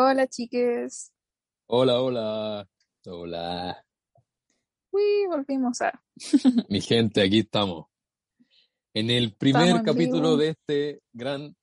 [0.00, 1.12] Hola, chiques.
[1.66, 2.68] Hola, hola.
[3.04, 3.84] Hola.
[4.92, 6.00] Uy, volvimos a.
[6.68, 7.86] Mi gente, aquí estamos.
[8.94, 11.56] En el primer Estamos capítulo de este gran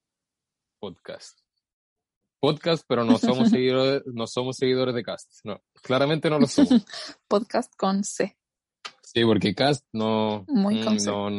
[0.80, 1.40] podcast.
[2.42, 5.32] Podcast, pero no somos seguidores, no somos seguidores de Cast.
[5.46, 6.86] No, claramente no lo somos.
[7.30, 8.38] Podcast con C.
[9.02, 11.30] Sí, porque Cast no, Muy mm, no,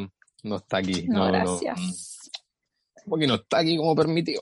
[0.44, 1.06] no está aquí.
[1.08, 1.78] No, gracias.
[1.78, 4.40] mm, Porque no está aquí como permitido.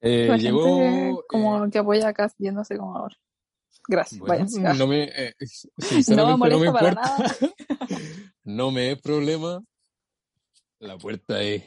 [0.00, 0.78] Eh, La llegó.
[0.78, 3.16] gente eh, como que apoya acá yéndose como ahora.
[3.88, 4.20] Gracias.
[4.20, 4.46] Bueno.
[4.64, 5.34] Ah, no me, eh,
[6.08, 7.18] no me no me molesta para importa.
[7.18, 7.36] nada.
[8.44, 9.62] No me es problema.
[10.78, 11.62] La puerta es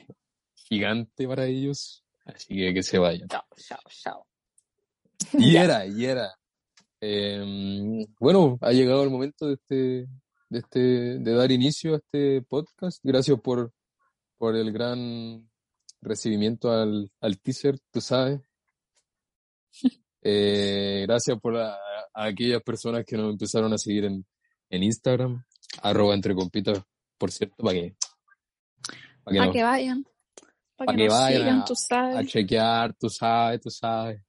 [0.55, 3.28] gigante para ellos, así que que se vayan.
[3.28, 4.28] Chao, chao, chao.
[5.34, 6.34] Y era, y era.
[7.00, 10.08] Em, bueno, ha llegado el momento de este,
[10.50, 10.80] de este,
[11.20, 13.00] de dar inicio a este podcast.
[13.03, 13.72] Gracias por,
[14.38, 15.47] por el gran
[16.04, 18.40] recibimiento al, al teaser, tú sabes.
[20.26, 21.73] Eh, gracias por a,
[22.14, 24.26] a aquellas personas que nos empezaron a seguir en,
[24.70, 25.44] en Instagram,
[25.81, 26.81] arroba entre compitas,
[27.18, 27.96] por cierto, para que,
[29.26, 30.04] para que vayan.
[30.78, 32.28] Para Pa' que, que nos vayan sigan, a- tú a sabes.
[32.31, 34.22] chequear, tú sabes, tú sabes.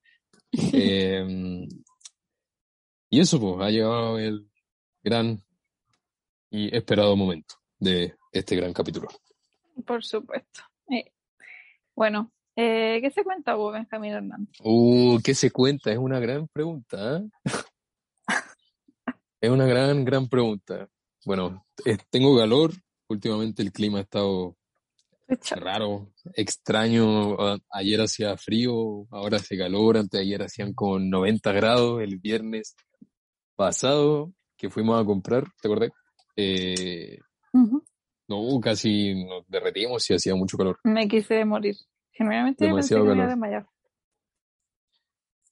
[0.72, 1.68] Em,
[3.10, 4.50] y eso, pues, ha llegado el
[5.00, 5.40] gran
[6.50, 9.06] y esperado momento de este gran capítulo.
[9.86, 10.62] Por supuesto.
[10.90, 11.12] Eh,
[11.94, 14.56] Bueno, eh, ¿qué se cuenta vos, Benjamín Hernández?
[14.62, 15.90] Uh, ¿qué se cuenta?
[15.92, 17.28] Es una gran pregunta, ¿eh?
[19.40, 20.88] Es una gran, gran pregunta.
[21.26, 22.72] Bueno, eh, tengo calor.
[23.10, 24.56] Últimamente el clima ha estado
[25.50, 27.34] raro, extraño.
[27.38, 29.98] A- Ayer hacía frío, ahora hace calor.
[29.98, 32.00] Antes de ayer hacían como 90 grados.
[32.02, 32.74] El viernes
[33.54, 35.90] pasado que fuimos a comprar, ¿te acordás?
[38.28, 40.78] No, casi nos derretíamos y hacía mucho calor.
[40.84, 41.76] Me quise morir.
[42.12, 43.30] Generalmente pensé Demasiado que me iba a calor.
[43.36, 43.68] desmayar.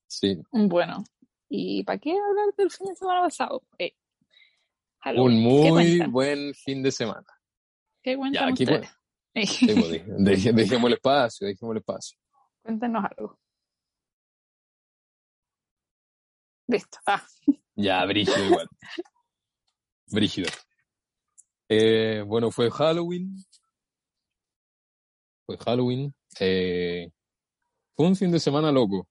[0.06, 1.04] Sí, Bueno,
[1.48, 3.62] ¿y para qué hablar del fin de semana pasado?
[3.78, 5.62] Eh, un Halloween.
[5.62, 7.26] ¿Qué muy buen fin de semana.
[8.02, 8.88] ¿Qué cuentan aquí ustedes?
[9.34, 12.18] Eh, Sí, pues, dej- dej- dejemos el espacio, dejemos el espacio.
[12.62, 13.38] Cuéntenos algo.
[16.68, 16.98] Listo.
[17.06, 17.22] Ah,
[17.74, 18.68] Ya, brígido igual.
[20.12, 20.48] Brígido.
[21.74, 23.34] Eh, bueno, fue Halloween.
[25.46, 26.14] Fue Halloween.
[26.38, 27.10] Eh,
[27.96, 29.08] fue un fin de semana loco.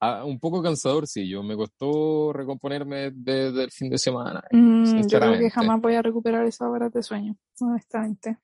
[0.00, 1.28] Ah, un poco cansador, sí.
[1.28, 4.42] Yo me costó recomponerme de- del fin de semana.
[4.50, 8.38] mm, yo creo que jamás voy a recuperar esas horas de sueño, honestamente.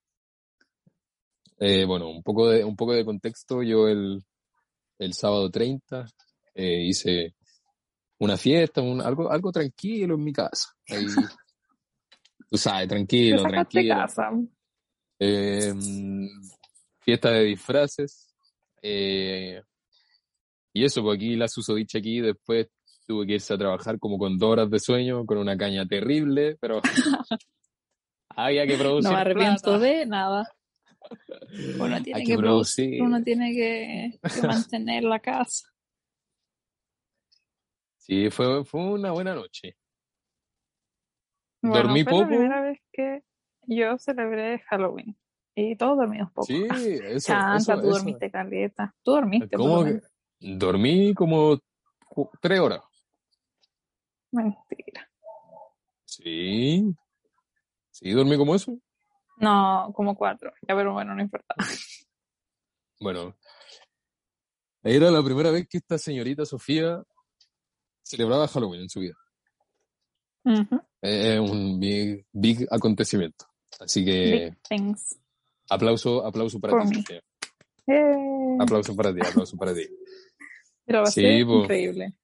[1.58, 3.62] Eh, bueno, un poco de, un poco de contexto.
[3.62, 4.22] Yo el,
[4.98, 6.04] el sábado 30
[6.54, 7.34] eh, hice
[8.18, 10.68] una fiesta, un, algo, algo tranquilo en mi casa.
[10.88, 11.06] Ahí,
[12.50, 13.94] tú sabes, tranquilo, tranquilo.
[13.94, 14.30] casa.
[15.18, 15.72] Eh,
[17.00, 18.34] fiesta de disfraces.
[18.82, 19.62] eh,
[20.76, 22.66] y eso, pues aquí la susodicha aquí, después
[23.06, 26.56] tuve que irse a trabajar como con dos horas de sueño, con una caña terrible,
[26.60, 26.80] pero
[28.30, 29.04] había que producir.
[29.10, 29.78] No me arrepiento plata.
[29.78, 30.52] de nada.
[31.78, 33.02] Uno tiene Hay que, producir.
[33.02, 35.68] uno tiene que, que mantener la casa.
[37.98, 39.76] Sí, fue, fue una buena noche.
[41.66, 42.22] Bueno, Dormí fue poco.
[42.22, 43.22] la primera vez que
[43.66, 45.16] yo celebré Halloween.
[45.54, 46.46] Y todos dormimos poco.
[46.46, 47.98] Sí, eso, Chanta, eso, tú eso.
[47.98, 48.94] dormiste caleta.
[49.02, 50.00] Tú dormiste, ¿Cómo que?
[50.40, 51.58] Dormí como
[52.40, 52.80] tres horas.
[54.30, 55.08] Mentira.
[56.04, 56.94] Sí.
[57.90, 58.76] Sí, dormí como eso.
[59.38, 60.52] No, como cuatro.
[60.68, 61.54] Ya, pero bueno, no importa.
[63.00, 63.36] Bueno,
[64.82, 67.02] era la primera vez que esta señorita Sofía
[68.02, 69.14] celebraba Halloween en su vida.
[70.44, 70.80] Ujú.
[71.06, 73.44] Es un big, big acontecimiento.
[73.78, 74.96] Así que Big
[75.68, 77.04] aplauso, aplauso para For ti,
[78.58, 79.86] Aplauso para ti, aplauso para ti.
[80.86, 81.62] pero va a Sí, ser po.
[81.64, 82.14] increíble.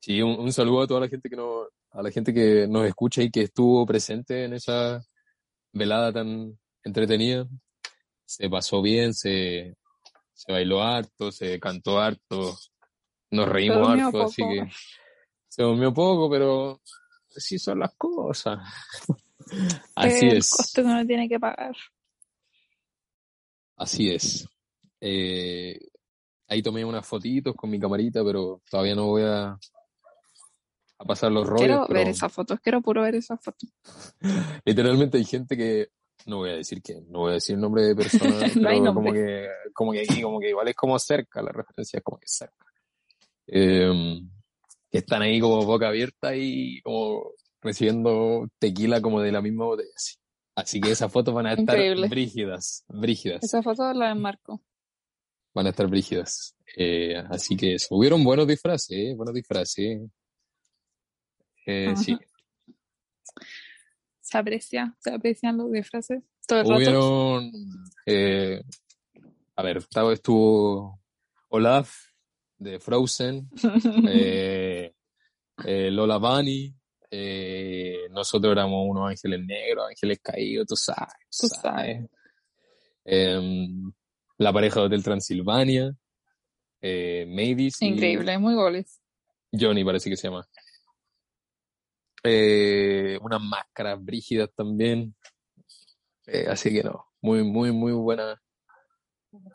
[0.00, 2.86] Sí, un, un saludo a toda la gente que nos, a la gente que nos
[2.86, 5.02] escucha y que estuvo presente en esa
[5.72, 7.48] velada tan entretenida.
[8.24, 9.74] Se pasó bien, se,
[10.32, 12.56] se bailó harto, se cantó harto,
[13.32, 14.70] nos reímos harto, así que
[15.58, 16.80] se durmió poco, pero
[17.36, 18.58] así son las cosas.
[19.96, 21.74] Así el es, costo que uno tiene que pagar.
[23.76, 24.46] así es.
[25.00, 25.78] Eh,
[26.48, 29.58] ahí tomé unas fotitos con mi camarita, pero todavía no voy a,
[30.98, 31.60] a pasar los rollos.
[31.66, 33.70] Quiero pero- ver esas fotos, quiero puro ver esas fotos.
[34.66, 35.88] Literalmente hay gente que,
[36.26, 38.92] no voy a decir que, no voy a decir nombre de persona, No hay pero
[38.92, 38.92] nombre.
[38.92, 42.18] como que, como que aquí, como que igual es como cerca, la referencia es como
[42.18, 42.66] que cerca.
[43.46, 44.20] Eh,
[44.90, 49.90] que están ahí como boca abierta y como recibiendo tequila como de la misma botella.
[49.94, 50.16] Así,
[50.54, 52.08] Así que esas fotos van a estar Increíble.
[52.08, 53.44] brígidas, brígidas.
[53.44, 54.62] Esa foto la enmarco.
[55.54, 56.54] van a estar brígidas.
[56.76, 57.88] Eh, así que eso.
[57.94, 59.14] Hubieron buenos disfraces, ¿eh?
[59.16, 60.00] buenos disfraces.
[61.66, 62.16] Eh, sí.
[64.20, 66.76] Se aprecia, se aprecian los disfraces todo el rato.
[66.76, 67.52] Hubieron,
[68.06, 68.62] eh,
[69.56, 71.00] a ver, estaba, estuvo
[71.50, 71.94] Olaf
[72.58, 73.48] de Frozen,
[75.64, 76.74] eh, Lola Bunny,
[77.10, 81.14] eh, nosotros éramos unos ángeles negros, ángeles caídos, tú sabes.
[81.30, 82.06] Tú sabes.
[83.04, 83.90] Em,
[84.38, 85.94] la pareja de Hotel Transilvania,
[86.80, 89.00] eh, Mavis y Increíble, muy goles.
[89.52, 90.46] Johnny parece que se llama.
[92.22, 95.14] Eh, unas máscaras brígidas también.
[96.26, 98.40] Eh, así que no, muy, muy, muy buena.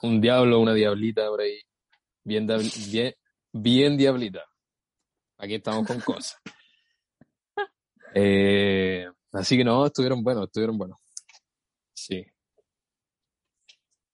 [0.02, 1.60] Un diablo, una diablita por ahí.
[2.24, 2.48] Bien,
[2.90, 3.14] bien,
[3.52, 4.44] bien diablita.
[5.44, 6.40] Aquí estamos con cosas.
[8.16, 10.98] Eh, así que no, estuvieron buenos, estuvieron buenos.
[11.94, 12.26] Sí.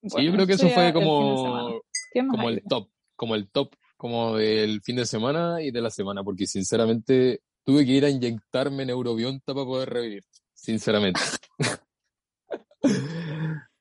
[0.02, 1.70] Sí, yo Bueno, creo que eso fue el como, semana.
[2.12, 5.82] ¿Qué más como el top, como el top, como del fin de semana y de
[5.82, 10.24] la semana, porque sinceramente tuve que ir a inyectarme neurobionta para poder revivir,
[10.56, 11.22] sinceramente.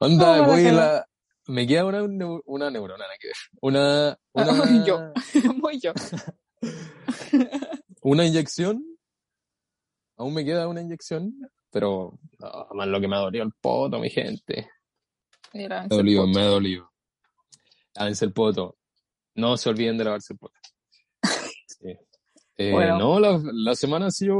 [0.00, 1.09] Onda, voy a la...
[1.47, 2.03] Me queda una,
[2.45, 3.37] una neurona, que ver.
[3.62, 5.15] Una, una, Yo.
[5.62, 5.95] Muy yo.
[8.03, 8.85] Una inyección.
[10.17, 11.33] Aún me queda una inyección,
[11.71, 14.69] pero no, más lo que me ha dolido el poto, mi gente.
[15.55, 16.91] Me ha dolido, me ha dolido.
[17.95, 18.77] Lávense el poto.
[19.37, 20.55] No se olviden de lavarse el poto.
[21.67, 21.97] Sí.
[22.57, 22.99] Eh, Bueno.
[22.99, 24.35] No, la, la semana ha sido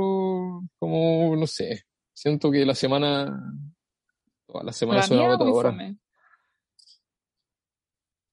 [0.79, 1.85] como, no sé.
[2.13, 3.27] Siento que la semana.
[4.73, 5.73] Semanas La son mía muy agotadoras.
[5.73, 5.99] fome.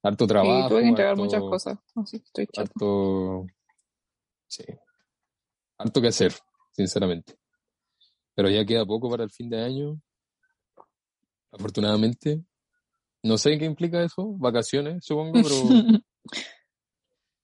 [0.01, 0.69] Harto trabajo.
[0.69, 1.77] tuve que entregar harto- muchas cosas.
[1.95, 2.47] Así que estoy.
[2.57, 3.45] Harto.
[4.47, 4.63] Sí.
[5.77, 6.33] Harto que hacer,
[6.71, 7.37] sinceramente.
[8.33, 10.01] Pero ya queda poco para el fin de año.
[11.51, 12.43] Afortunadamente.
[13.23, 14.33] No sé qué implica eso.
[14.37, 15.55] Vacaciones, supongo, pero.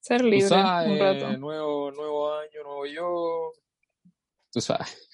[0.00, 1.38] Ser Tú libre sabes, un rato.
[1.38, 3.52] nuevo, nuevo año, nuevo yo.
[4.50, 5.08] Tú sabes.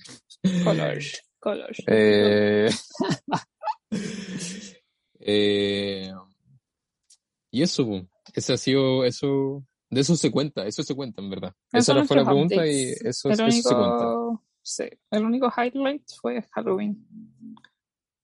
[0.65, 1.23] Colors.
[1.39, 1.83] Colors.
[1.87, 2.69] Eh,
[5.21, 6.13] eh,
[7.51, 7.87] y eso,
[8.35, 11.55] ese ha sido, eso, de eso se cuenta, eso se cuenta en verdad.
[11.73, 14.07] Esos Esa no fue la pregunta y eso, eso se cuenta.
[14.07, 17.07] único, sí, el único highlight fue Halloween.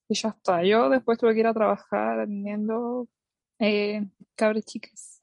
[0.08, 0.62] Y ya está.
[0.62, 3.08] Yo después tuve que ir a trabajar atendiendo
[3.58, 5.22] eh, cabres chicas.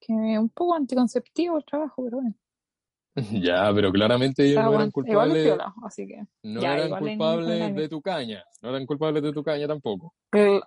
[0.00, 2.34] Que un poco anticonceptivo el trabajo, pero bueno.
[3.42, 6.26] Ya, pero claramente ellos no eran culpables, piola, así que.
[6.42, 10.14] no Ya, eran culpables de tu caña, no eran culpables de tu caña tampoco.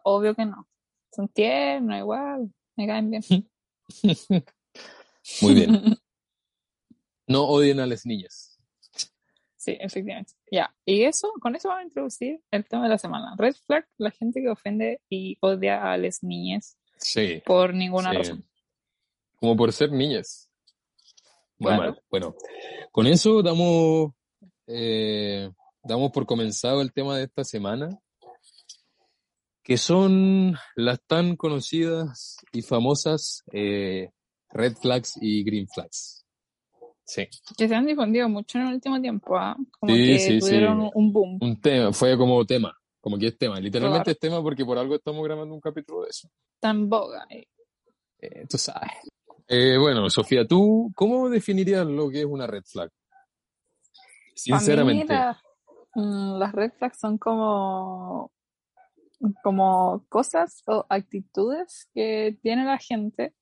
[0.04, 0.68] Obvio que no.
[1.12, 2.52] Son tiernos, igual.
[2.76, 3.24] Me caen bien.
[5.42, 5.70] Muy bien.
[7.28, 8.58] No odien a las niñas.
[9.56, 10.34] Sí, efectivamente.
[10.52, 10.76] Ya.
[10.84, 13.36] Y eso, con eso vamos a introducir el tema de la semana.
[13.38, 17.44] Red flag, la gente que ofende y odia a las niñas Sí.
[17.46, 18.18] por ninguna Sí.
[18.18, 18.50] razón.
[19.36, 20.50] Como por ser niñas.
[21.60, 21.92] Muy Claro.
[21.92, 22.04] mal.
[22.10, 22.36] Bueno,
[22.92, 24.12] con eso damos,
[24.66, 25.52] eh,
[25.84, 27.90] damos por comenzado el tema de esta semana,
[29.62, 34.10] que son las tan conocidas y famosas eh,
[34.52, 36.26] red flags y green flags.
[37.04, 39.58] Sí, Que se han difundido mucho en el último tiempo, ¿ah?
[39.80, 40.40] Como Sí, que sí, sí.
[40.40, 41.38] tuvieron un boom.
[41.42, 44.12] un tema, fue como tema, como que es tema, literalmente Claro.
[44.12, 46.30] es tema porque por algo estamos grabando un capítulo de eso.
[46.60, 47.26] Tan boga.
[47.32, 47.48] eh.
[48.22, 48.92] Eh, tú sabes.
[49.48, 52.92] Eh, bueno, Sofía, ¿tú cómo definirías lo que es una red flag?
[54.36, 55.08] Sinceramente.
[55.08, 55.42] Para mí,
[55.96, 58.32] la- mm, las red flags son como,
[59.44, 63.34] como cosas o actitudes que tiene la gente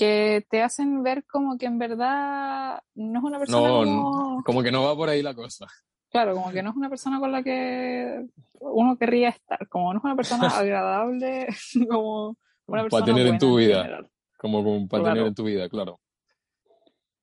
[0.00, 4.62] que te hacen ver como que en verdad no es una persona No, como, Como
[4.62, 5.66] que no va por ahí la cosa.
[6.10, 8.24] claro, como que no es una persona con la que
[8.60, 11.48] uno querría estar, como no es una persona agradable,
[11.90, 14.08] como una Para persona tener en tu vida.
[14.38, 15.16] Como, como para Claro.
[15.16, 16.00] tener en tu vida, claro.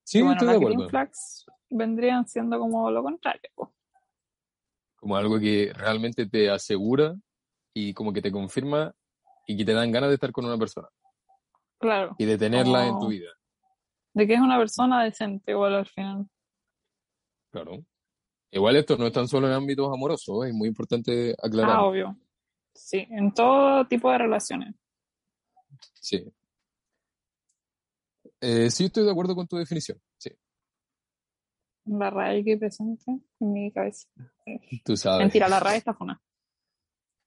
[0.04, 0.76] Sí, bueno, estoy de acuerdo.
[0.78, 3.50] green flags vendrían siendo como lo contrario.
[4.98, 7.16] Como algo que realmente te asegura
[7.74, 8.94] y como que te confirma
[9.48, 10.88] y que te dan ganas de estar con una persona
[11.80, 13.30] Claro, y de tenerla en tu Como- vida.
[14.14, 16.28] de que es una persona decente igual al final.
[17.52, 17.86] Claro.
[18.52, 21.76] Igual esto no es tan solo en ámbitos amorosos, es muy importante aclarar.
[21.78, 22.18] Ah, obvio.
[22.74, 24.76] Sí, en todo tipo de relaciones.
[25.94, 26.24] Sí.
[28.42, 30.00] Eh, sí, estoy de acuerdo con tu definición.
[30.18, 30.30] Sí,
[31.86, 33.04] La RAE que presente
[33.40, 34.08] en mi cabeza.
[34.84, 35.20] tú sabes.
[35.20, 36.22] Mentira, la RAE está funa.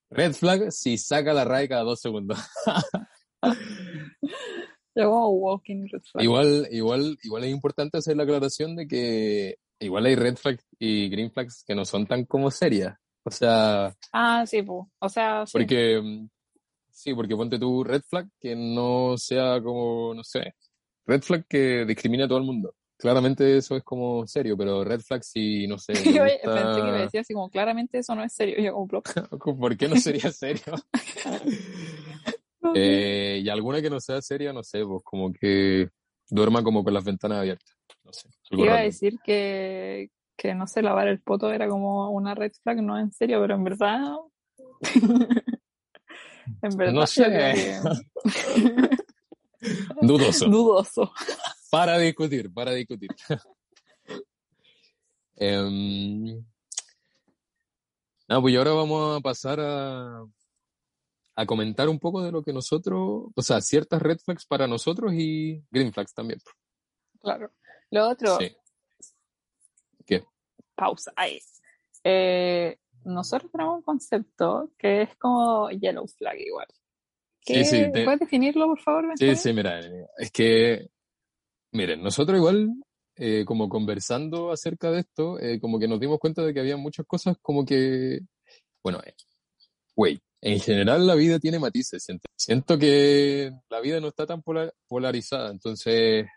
[0.09, 2.37] Red flag si saca la RAE cada dos segundos.
[4.95, 6.23] Walking red flag.
[6.23, 11.09] Igual, igual, igual es importante hacer la aclaración de que igual hay red flags y
[11.09, 12.97] green flags que no son tan como serias.
[13.23, 14.85] O sea, Ah, sí, pues.
[14.99, 15.51] O sea, sí.
[15.53, 16.25] porque,
[16.93, 20.55] Sí, porque ponte tu red flag que no sea como, no sé,
[21.05, 22.75] red flag que discrimina a todo el mundo.
[22.97, 26.91] Claramente eso es como serio, pero red flag si, no sé, Yo gusta- pensé que
[26.91, 28.57] me decía así como, claramente eso no es serio.
[28.59, 29.03] Yo como, "Bro,
[29.59, 30.73] ¿Por qué no sería serio?
[32.75, 35.89] Eh, y alguna que no sea seria, no sé, pues como que
[36.29, 37.75] duerma como con las ventanas abiertas.
[38.03, 38.29] No sé.
[38.51, 38.85] algo Iba a raro.
[38.87, 43.11] decir que, que no sé, lavar el poto era como una red flag, no en
[43.11, 44.13] serio, pero en verdad.
[46.61, 47.23] en verdad, No sé.
[47.25, 47.79] que-
[50.01, 50.45] Dudoso.
[50.49, 51.11] dudoso.
[51.69, 53.09] Para discutir, para discutir.
[55.43, 56.43] Em,
[58.27, 60.23] ah, pues y ahora vamos a pasar a,
[61.41, 65.11] a comentar un poco de lo que nosotros, o sea, ciertas red flags para nosotros
[65.13, 66.39] y green flags también.
[67.19, 67.51] Claro.
[67.91, 68.55] Lo otro, Sí.
[70.05, 70.23] ¿Qué?
[70.75, 71.39] pausa ahí.
[72.03, 76.67] Eh, nosotros tenemos un concepto que es como yellow flag igual.
[77.45, 79.05] Sí, ¿Qué- sí, te- ¿Puedes definirlo, por favor?
[79.17, 79.79] Sí, sí, mira,
[80.17, 80.89] es que,
[81.71, 82.69] miren, nosotros igual,
[83.15, 86.77] eh, como conversando acerca de esto, eh, como que nos dimos cuenta de que había
[86.77, 88.19] muchas cosas como que,
[88.83, 88.99] bueno,
[89.95, 92.05] güey, en general la vida tiene matices.
[92.35, 96.27] Siento, que la vida no está tan polar- polarizada, entonces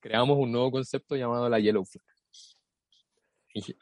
[0.00, 2.04] creamos un nuevo concepto llamado la yellow flag.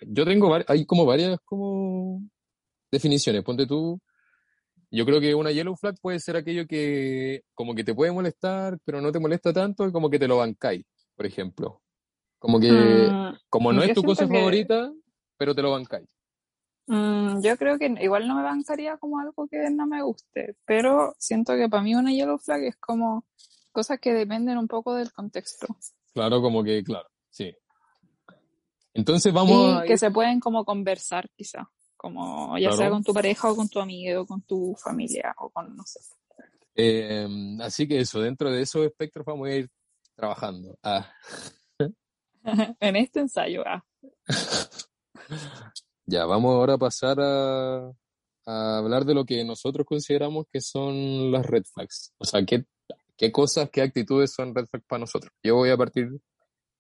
[0.07, 2.23] Yo tengo, hay como varias como
[2.91, 3.43] definiciones.
[3.43, 4.01] Ponte tú,
[4.91, 8.79] yo creo que una yellow flag puede ser aquello que como que te puede molestar,
[8.85, 10.85] pero no te molesta tanto y como que te lo bancáis,
[11.17, 11.83] por ejemplo.
[12.39, 14.93] Como que, Mm, como no yo es tu cosa que- favorita,
[15.37, 16.07] pero te lo bancáis.
[16.87, 21.15] Mm, yo creo que igual no me bancaría como algo que no me guste, pero
[21.19, 23.25] siento que para mí una yellow flag es como
[23.73, 25.67] cosas que dependen un poco del contexto
[26.15, 27.53] Claro, como que, claro, sí.
[28.95, 33.51] Entonces vamos y que se pueden como conversar quizá, como ya sea con tu pareja
[33.51, 35.99] o con tu amigo, con tu familia o con, no sé.
[36.77, 37.27] eh,
[37.61, 39.69] así que eso, dentro de esos espectros vamos a ir
[40.15, 40.79] trabajando.
[40.85, 41.13] Ah,
[42.81, 43.85] en este ensayo, ah,
[46.07, 47.93] ya, vamos ahora a pasar a,
[48.47, 52.13] a hablar de lo que nosotros consideramos que son las red flags.
[52.19, 52.65] O sea, qué,
[53.17, 55.33] qué cosas, qué actitudes son red flags para nosotros.
[55.43, 56.09] Yo voy a partir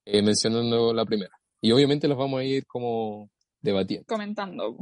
[0.04, 1.32] eh, mencionando la primera.
[1.60, 4.06] Y obviamente las vamos a ir como debatiendo.
[4.06, 4.76] comentando.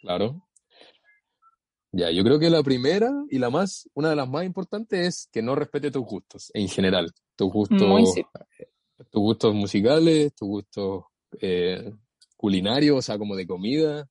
[0.00, 0.46] Claro.
[1.90, 5.28] Ya, yo creo que la primera y la más, una de las más importantes es
[5.32, 7.12] que no respete tus gustos en general.
[7.36, 8.22] Tus gustos, sí.
[9.10, 11.04] tus gustos musicales, tus gustos
[11.40, 11.92] eh,
[12.44, 14.06] culinarios, o sea, como de comida,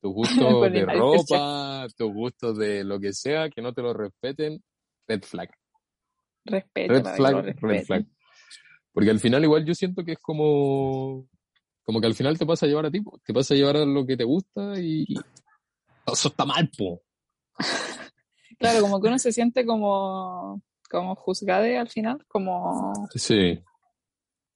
[0.00, 4.62] tus gustos de ropa, tus gustos de lo que sea, que no te lo respeten,
[5.06, 5.50] red flag.
[6.46, 6.94] Respeto.
[6.94, 8.06] Red flag, red flag.
[8.90, 11.28] Porque al final igual yo siento que es como,
[11.84, 13.84] como que al final te pasa a llevar a ti, te pasa a llevar a
[13.84, 15.04] lo que te gusta y
[16.10, 17.02] eso está mal, po.
[18.58, 20.60] Claro, como que uno se siente como,
[20.90, 22.92] como juzgade al final, como...
[23.14, 23.62] Sí,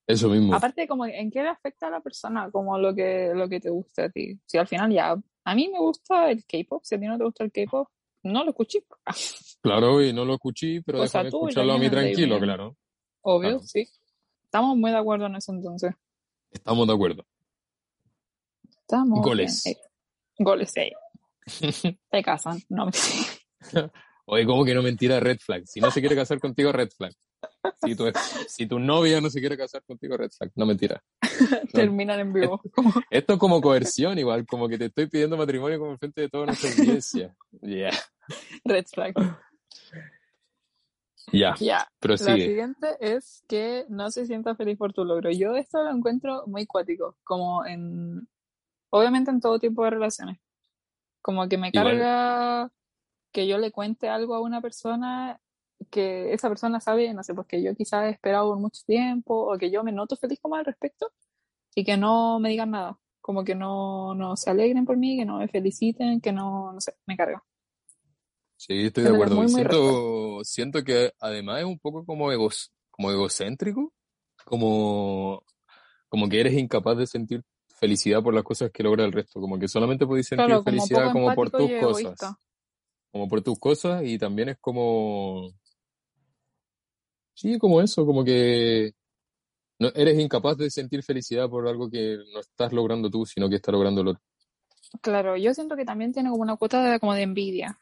[0.06, 0.54] eso mismo.
[0.54, 3.70] Aparte, como en qué le afecta a la persona, como lo que, lo que te
[3.70, 4.38] gusta a ti.
[4.46, 7.24] Si al final ya, a mí me gusta el K-pop, si a ti no te
[7.24, 7.88] gusta el K-pop,
[8.24, 8.84] no lo escuché.
[9.62, 12.76] Claro, y no lo escuché, pero sea, déjame tú escucharlo a mí tranquilo, claro.
[13.20, 13.62] Obvio, Claro.
[13.64, 13.86] sí.
[14.42, 15.94] Estamos muy de acuerdo en eso entonces.
[16.50, 17.24] Estamos de acuerdo.
[18.80, 19.62] Estamos Goles.
[19.64, 19.76] bien.
[19.76, 19.80] Eh,
[20.38, 20.92] goles, eh.
[22.10, 22.92] Te casan, no me
[24.26, 25.62] Oye, ¿cómo que no mentira red flag?
[25.66, 27.12] Si no se quiere casar contigo, red flag.
[27.84, 28.04] Si tu,
[28.48, 30.50] si tu novia no se quiere casar contigo, red flag.
[30.54, 31.02] No mentira.
[31.72, 32.60] terminan en vivo.
[33.10, 36.46] Esto es como coerción igual, como que te estoy pidiendo matrimonio como frente de toda
[36.46, 37.34] nuestra audiencia.
[37.60, 37.90] Ya,
[38.64, 39.14] red flag.
[41.32, 41.88] ya, Ya.
[42.00, 45.30] La siguiente es que no se sienta feliz por tu logro.
[45.30, 48.28] Yo esto lo encuentro muy cuático, como en,
[48.90, 50.38] obviamente en todo tipo de relaciones.
[51.20, 51.84] Como que me Igual.
[51.84, 52.72] carga
[53.32, 55.40] que yo le cuente algo a una persona
[55.92, 59.52] que esa persona sabe, no sé, pues que yo quizás he esperado por mucho tiempo
[59.52, 61.12] o que yo me noto feliz como al respecto
[61.74, 62.98] y que no me digan nada.
[63.20, 66.80] Como que no, no se alegren por mí, que no me feliciten, que no, no
[66.80, 67.44] sé, me carga.
[68.56, 69.36] Sí, estoy de acuerdo.
[69.36, 73.92] muy, muy siento, siento que además es un poco como egos, como egocéntrico,
[74.44, 75.44] como,
[76.08, 77.42] como que eres incapaz de sentir
[77.82, 81.12] felicidad por las cosas que logra el resto, como que solamente puedes sentir Claro, felicidad
[81.12, 82.38] como por tus cosas, egoísta.
[83.10, 85.52] como por tus cosas y también es como,
[87.34, 88.92] sí, como eso, como que
[89.78, 93.56] no, eres incapaz de sentir felicidad por algo que no estás logrando tú, sino que
[93.56, 94.22] está logrando el otro.
[95.00, 97.78] Claro, yo siento que también tiene como una cuota de, como de envidia.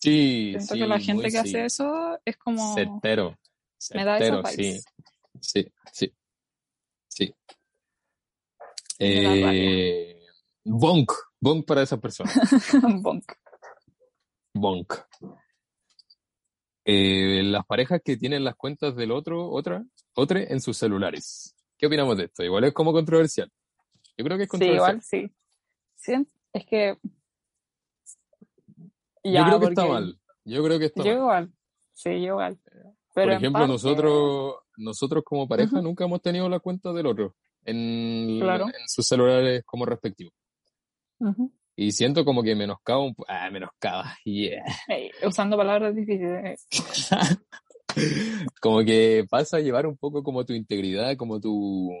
[0.00, 1.38] Sí, Siento sí, que la gente que sí.
[1.38, 2.74] hace eso es como...
[2.74, 3.38] Certero.
[3.94, 4.80] Me da esa sí.
[5.40, 6.12] Sí, sí.
[7.08, 7.34] Sí.
[8.98, 10.26] Eh,
[10.64, 11.12] bonk.
[11.40, 12.34] Bonk para esas personas.
[13.02, 13.32] Bonk.
[14.54, 15.05] Bonk.
[16.88, 21.54] Eh, las parejas que tienen las cuentas del otro, otra, otra en sus celulares.
[21.76, 22.44] ¿Qué opinamos de esto?
[22.44, 23.50] Igual es como controversial.
[24.16, 24.76] Yo creo que es Sí, controversial.
[24.90, 25.30] igual sí.
[25.96, 26.96] Sí, es que.
[29.24, 30.18] Yo creo que está mal.
[30.44, 31.18] Yo creo que está Yo mal.
[31.18, 31.52] igual.
[31.92, 32.56] Sí, yo igual.
[32.62, 37.34] Por Pero ejemplo, parte- nosotros, nosotros como pareja nunca hemos tenido la cuenta del otro
[37.64, 38.66] en, Claro.
[38.66, 40.32] en sus celulares como respectivos.
[41.18, 41.50] Ujú.
[41.76, 44.16] Y siento como que menoscaba un Ah, menoscaba.
[44.24, 44.64] Yeah.
[44.88, 46.66] Eh, usando palabras difíciles.
[48.60, 51.92] como que pasa a llevar un poco como tu integridad, como tu.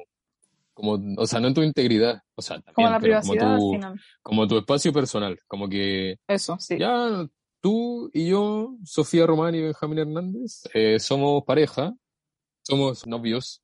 [0.74, 3.98] Como, o sea, no tu integridad, o sea, también, Como la pero privacidad como tu,
[4.22, 5.38] como tu espacio personal.
[5.46, 6.78] Como que Eso, sí.
[6.78, 7.26] ya
[7.62, 11.94] tú y yo, Sofía Román y Benjamín Hernández, eh, somos pareja,
[12.62, 13.62] somos novios,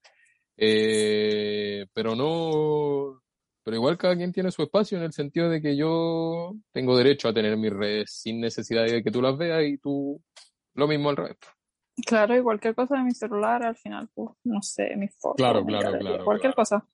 [0.57, 3.22] eh, pero no,
[3.65, 7.29] pero igual cada quien tiene su espacio en el sentido de que yo tengo derecho
[7.29, 10.21] a tener mis redes sin necesidad de que tú las veas y tú
[10.75, 11.37] lo mismo al revés.
[12.07, 15.37] Claro, y cualquier cosa de mi celular al final, pues, no sé, mis fotos.
[15.37, 16.63] Claro, mi claro, galería, claro, Cualquier claro.
[16.63, 16.87] cosa.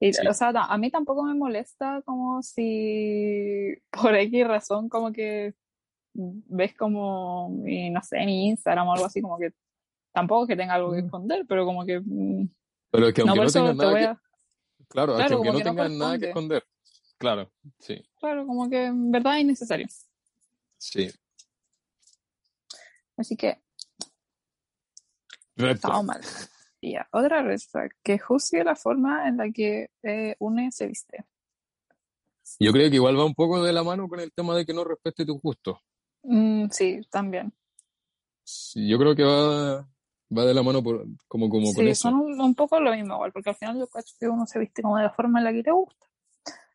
[0.00, 0.26] Y, Sí.
[0.26, 5.54] O sea, a mí tampoco me molesta como si por X razón como que
[6.14, 9.52] ves como, mi, no sé, mi Instagram o algo así, como que
[10.12, 11.04] tampoco que tenga algo que Mm.
[11.04, 12.48] esconder, pero como que mm,
[12.90, 14.20] Pero es que no aunque no eso tengan te nada a...
[14.90, 16.66] claro, Claro, como no que no tengan nada que esconder,
[17.16, 19.86] claro, sí, Claro, como que en verdad es innecesario.
[20.78, 21.10] sí.
[23.16, 23.62] Así que
[25.68, 26.20] estaba mal.
[26.80, 30.86] Y ya, otra red flag, que juzgue la forma en la que eh, une se
[30.86, 31.24] viste.
[32.58, 34.72] Yo creo que igual va un poco de la mano con el tema de que
[34.72, 35.78] no respete tus gustos.
[36.22, 37.52] Mm, sí, también.
[38.42, 39.88] Sí, Yo creo que va,
[40.36, 42.02] va de la mano por, como, como con Sí, eso.
[42.10, 44.58] son un, un poco lo mismo igual, porque al final yo cacho que uno se
[44.58, 46.06] viste como de la forma en la que te gusta,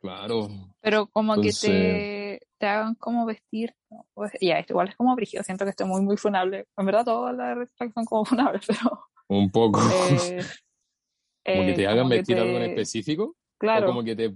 [0.02, 0.48] Claro.
[0.82, 3.74] pero como Entonces- que te, te hagan como vestir.
[4.14, 6.68] Pues, ya, esto igual es como brígido, siento que estoy muy, muy funable.
[6.78, 9.08] En verdad todas las red flags son como funables, pero...
[9.30, 9.80] Un poco.
[9.80, 10.40] eh,
[11.46, 13.36] como que eh, te hagan como que vestir algo en específico.
[13.58, 14.36] Claro, O como que te,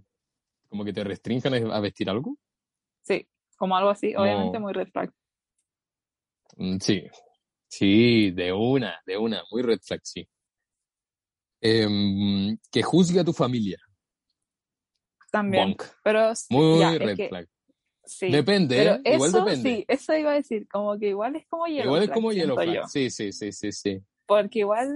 [0.69, 2.36] como que te restrinjan a vestir algo.
[3.01, 3.27] sí,
[3.58, 4.65] como algo así, obviamente No.
[4.65, 5.12] muy red flag.
[6.58, 7.03] Mm, Sí.
[7.69, 9.43] Sí, de una, de una.
[9.51, 10.27] Muy red flag, sí.
[11.62, 13.77] Em, que juzgue a tu familia.
[15.32, 15.84] También, Bonk.
[16.03, 17.47] pero Muy ya, red flag.
[18.03, 18.32] sí.
[18.32, 19.13] Depende, Pero ¿eh?
[19.15, 19.69] Igual eso depende.
[19.69, 22.88] sí, eso iba a decir, como que igual es como yellow Igual es como yo.
[22.88, 24.01] Sí, sí, sí, sí, sí.
[24.25, 24.89] Porque igual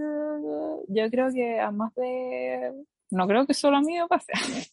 [0.88, 2.74] yo creo que a más de...
[3.12, 4.32] No creo que solo a mí me pase.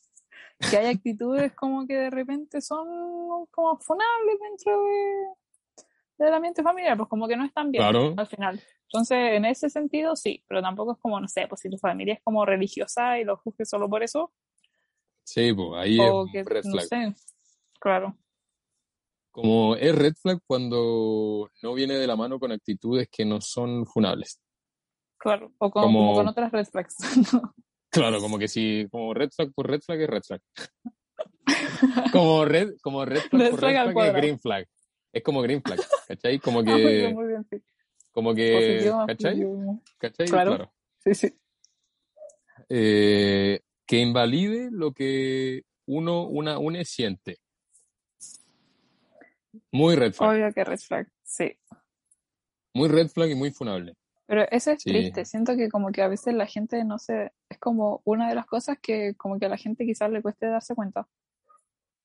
[0.71, 2.87] que hay actitudes como que de repente son
[3.51, 5.27] como funables dentro de,
[6.25, 8.15] del ambiente familiar, pues como que no están bien Claro.
[8.17, 8.61] al final.
[8.93, 12.15] Entonces, en ese sentido, sí, pero tampoco es como, no sé, pues si tu familia
[12.15, 14.33] es como religiosa y lo juzgues solo por eso,
[15.23, 16.87] Sí, pues ahí o es que, red no flag.
[16.87, 17.15] sé,
[17.79, 18.17] claro,
[19.31, 23.87] Como es red flag cuando no viene de la mano con actitudes que no son
[23.87, 24.41] funables.
[25.19, 26.97] claro, o como, Como- como con otras red flags.
[27.93, 30.41] Claro, como que si, como red flag por red flag es red flag.
[32.13, 34.67] Como red, como red flag Red por flag red flag es green flag.
[35.13, 36.39] Es como green flag, ¿cachai?
[36.39, 37.63] Como Ah, muy bien, que, muy bien, sí.
[38.13, 39.33] como que, Positivo, ¿cachai?
[39.41, 39.83] positivo.
[39.99, 40.27] ¿Cachai?
[40.29, 40.51] Claro.
[40.57, 40.73] Claro.
[41.05, 41.37] Sí, sí.
[42.69, 47.39] Eh, que invalide lo que uno, una, une siente.
[49.73, 50.31] Muy red flag.
[50.31, 51.59] Obvio que red flag, sí.
[52.75, 53.95] Muy red flag y muy funable.
[54.27, 54.91] Pero eso es Sí.
[54.91, 58.37] triste, siento que como que a veces la gente no se, es como una de
[58.37, 61.09] las cosas que como que a la gente quizás le cueste darse cuenta.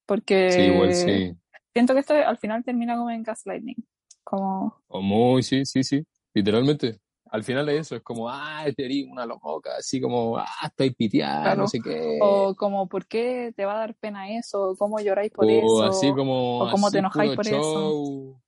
[0.08, 1.36] Porque Sí, igual sí.
[1.76, 3.76] Siento que esto al final termina como en gaslighting.
[4.24, 6.02] Como, O muy, sí, sí, sí.
[6.34, 7.00] Literalmente.
[7.32, 10.96] Al final de eso es como, ah, te eres una loca, así como, ah, estáis
[10.96, 11.62] piteada, Claro.
[11.64, 12.20] no sé qué.
[12.22, 14.74] o como, ¿por qué te va a dar pena eso?
[14.80, 15.84] ¿Cómo lloráis por O eso?
[15.84, 18.40] así como, o cómo te enojáis por eso.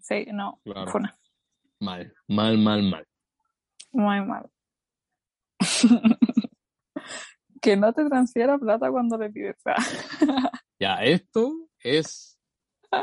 [0.00, 0.90] Sí, no, Claro.
[0.90, 1.16] fue una-
[1.80, 3.06] Mal, mal, mal, mal.
[3.92, 4.50] muy mal.
[7.60, 9.56] que no te transfiera plata cuando le pides.
[10.80, 12.37] Ya, esto es,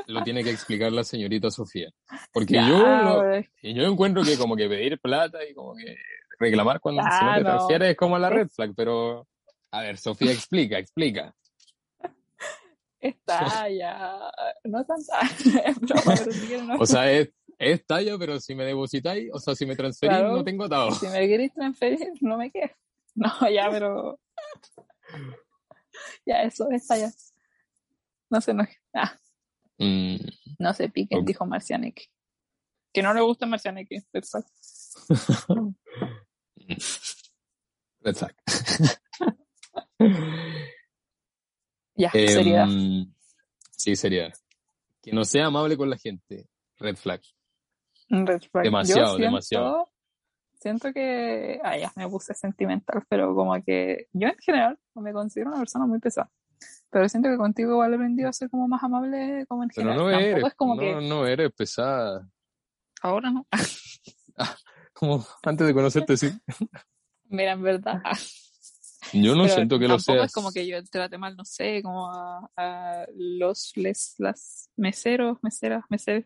[0.08, 1.90] lo tiene que explicar la señorita Sofía.
[2.32, 5.76] Porque Ya, yo, lo- pues, y yo encuentro que como que pedir plata y como
[5.76, 5.96] que
[6.40, 9.28] reclamar cuando si no te transfieres es como la red flag, pero,
[9.72, 11.36] a ver, Sofía, explica, explica.
[13.00, 14.32] Está ya,
[14.64, 15.20] no tanta,
[15.66, 16.14] es broma,
[16.50, 16.76] pero no.
[16.82, 20.34] O sea, es, es talla, pero si me depositáis, o sea, si me transferís, Claro.
[20.34, 20.92] no tengo atado.
[20.92, 22.72] si me queréis transferir, no me quedes.
[23.14, 24.20] No, ya, pero.
[26.26, 27.10] Ya, eso, está ya.
[28.30, 28.78] No se enoje.
[28.94, 29.16] Ah,
[29.78, 30.16] Mm,
[30.60, 32.10] no se piquen, dijo Marcianek.
[32.94, 34.50] Que no le gusta Marcianek, perfecto.
[38.02, 38.36] red flag.
[41.98, 42.68] Ya, Em, seriedad.
[43.72, 44.34] Sí, seriedad.
[45.02, 46.50] Que no sea amable con la gente.
[46.78, 47.22] Red flag.
[48.10, 48.64] Red flag.
[48.66, 49.92] Demasiado, siento- demasiado.
[50.60, 55.52] Siento que, ah, ya me puse sentimental, pero como que yo en general me considero
[55.52, 56.30] una persona muy pesada.
[56.96, 59.90] Pero siento que contigo igual he aprendido a ser como más amable como en Pero
[59.94, 59.98] general.
[59.98, 62.30] no Tampoco eres, es como no, que no eres pesada.
[63.02, 63.46] ahora no.
[64.94, 66.30] Como antes de conocerte, sí.
[67.26, 68.02] Mira, en verdad.
[69.12, 70.28] Yo no Pero siento que lo seas.
[70.28, 75.38] es como que yo trate mal, no sé, como a, a los, les, las meseros,
[75.42, 76.24] meseras, meseros,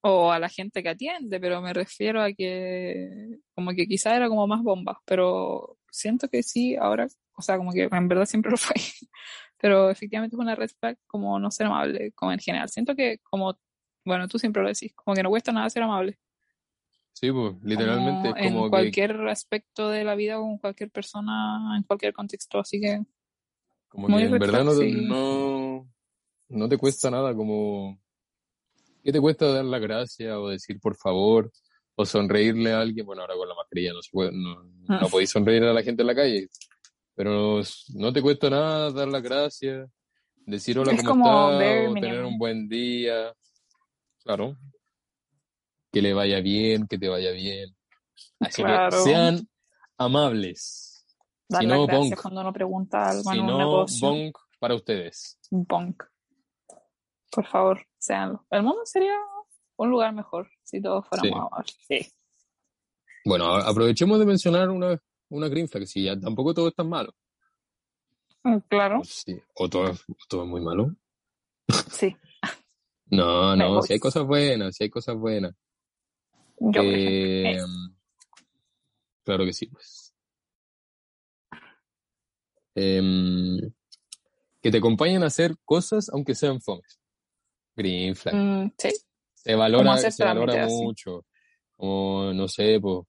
[0.00, 4.28] o a la gente que atiende, pero me refiero a que como que quizá era
[4.28, 8.50] como más bomba, pero siento que sí, ahora, o sea, como que en verdad siempre
[8.52, 8.76] lo fue,
[9.62, 12.68] pero efectivamente es una red flag como no ser amable, como en general.
[12.68, 13.56] Siento que como,
[14.04, 16.18] bueno, tú siempre lo decís, como que no cuesta nada ser amable.
[17.12, 20.90] Sí, pues, literalmente como es como en que cualquier aspecto de la vida con cualquier
[20.90, 23.04] persona, en cualquier contexto, así que
[23.88, 25.06] Como Muy que en verdad no, sí.
[25.06, 25.88] no,
[26.48, 28.00] no te cuesta nada, como...
[29.04, 31.52] ¿Qué te cuesta dar la gracia o decir por favor
[31.94, 33.06] o sonreírle a alguien?
[33.06, 36.02] Bueno, ahora con la mascarilla no se puede, no, no podéis sonreír a la gente
[36.02, 36.48] en la calle,
[37.14, 37.60] pero
[37.94, 39.88] no te cuesta nada dar las gracias,
[40.46, 41.58] decir hola, Es ¿cómo como o
[41.94, 43.32] tener un buen día.
[44.24, 44.56] Claro.
[45.92, 47.74] Que le vaya bien, que te vaya bien.
[48.40, 48.96] Así Claro.
[48.96, 49.48] que sean
[49.98, 51.04] amables.
[51.48, 52.22] dar Si las no, gracias bonk.
[52.22, 54.08] cuando uno pregunta algo Si en un no, negocio.
[54.08, 55.38] bonk para ustedes.
[55.50, 56.02] Bonk.
[57.30, 58.46] Por favor, seanlo.
[58.50, 59.16] El mundo sería
[59.76, 61.38] un lugar mejor si todos fuéramos Sí.
[61.46, 61.76] amables.
[61.88, 62.12] Sí.
[63.24, 64.98] Bueno, aprovechemos de mencionar una,
[65.32, 67.14] una green flag, si ya tampoco todo es tan malo.
[68.44, 69.92] Mm, Claro, O, sí, o todo,
[70.28, 70.94] todo es muy malo.
[71.90, 72.16] sí.
[73.06, 75.54] No, no, si hay cosas buenas, si hay cosas buenas.
[76.58, 76.80] Yo.
[76.82, 77.58] Eh,
[79.22, 80.14] claro que sí, pues.
[82.74, 83.58] Em,
[84.62, 86.98] que te acompañen a hacer cosas aunque sean fomes.
[87.76, 88.34] Green flag.
[88.34, 88.90] mm, sí.
[89.34, 90.74] Se valora, se valora así.
[90.74, 91.26] mucho.
[91.76, 93.00] Como, no sé, pues,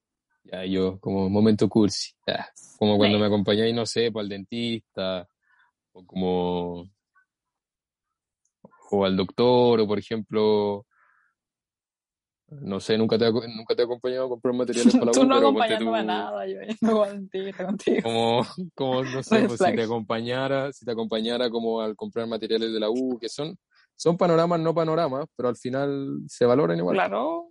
[0.44, 2.14] ya yo, como momento cursi.
[2.28, 2.48] ya.
[2.78, 3.22] Como cuando Sí.
[3.22, 5.28] me acompañáis, no sé, pues al dentista,
[5.94, 6.90] o como,
[8.92, 10.86] o al doctor, o por ejemplo,
[12.62, 15.26] no sé, nunca te, nunca te he acompañado a comprar materiales para la Tú U,
[15.26, 20.72] no acompañándome a nada, yo yendo contigo, como, como no sé, pues, si te acompañara,
[20.74, 23.58] si te acompañara como al comprar materiales de la U, que son,
[23.96, 26.96] son panoramas, no panoramas, pero al final se valoran igual.
[26.96, 27.50] Claro,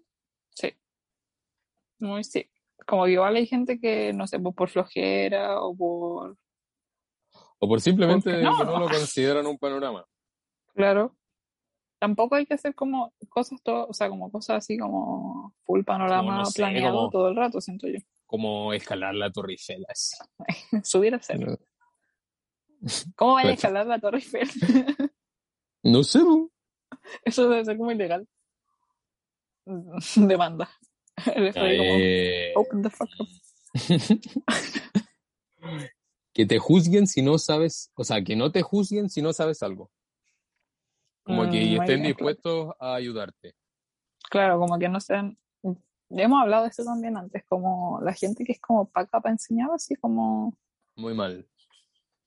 [0.51, 0.73] sí.
[1.99, 2.49] Muy sí.
[2.87, 6.37] Como que igual hay gente que, no sé, pues por flojera o por...
[7.59, 8.79] O por simplemente Porque no, que no no.
[8.81, 10.05] lo consideran un panorama.
[10.75, 11.17] Claro.
[12.01, 16.39] Tampoco hay que hacer como cosas todo, o sea, como cosas así como full panorama
[16.39, 17.99] no sé, planeado como- todo el rato, siento yo.
[18.27, 19.87] Como escalar la Torre Eiffel.
[20.85, 21.59] Subir a cerro.
[23.15, 24.49] ¿Cómo vaya a escalar la Torre Eiffel?
[25.85, 26.21] No sé.
[27.25, 28.29] Eso debe ser como ilegal.
[30.17, 30.69] Demanda.
[31.55, 33.29] Como, Eh, open the fuck up.
[36.35, 39.63] que te juzguen si no sabes, o sea, que no te juzguen si no sabes
[39.63, 39.91] algo.
[41.25, 43.55] Como que Mm, estén dispuestos a ayudarte.
[44.31, 45.39] Claro, como que no sean.
[46.11, 49.71] Hemos hablado de esto también antes, como la gente que es como paca para enseñar,
[49.73, 50.55] así como
[50.97, 51.47] Muy mal.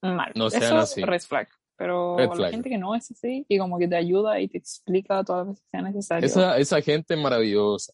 [0.01, 0.31] mal.
[0.35, 1.03] No sean Eso, así.
[1.03, 1.47] red flag.
[1.77, 2.51] Pero Red la flag.
[2.51, 5.55] gente que no es así y como que te ayuda y te explica todas las
[5.55, 6.25] veces que sea necesario.
[6.25, 7.93] Esa, esa gente es maravillosa.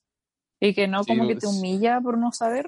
[0.62, 2.68] Y que no Sí, como que te humilla por no saber.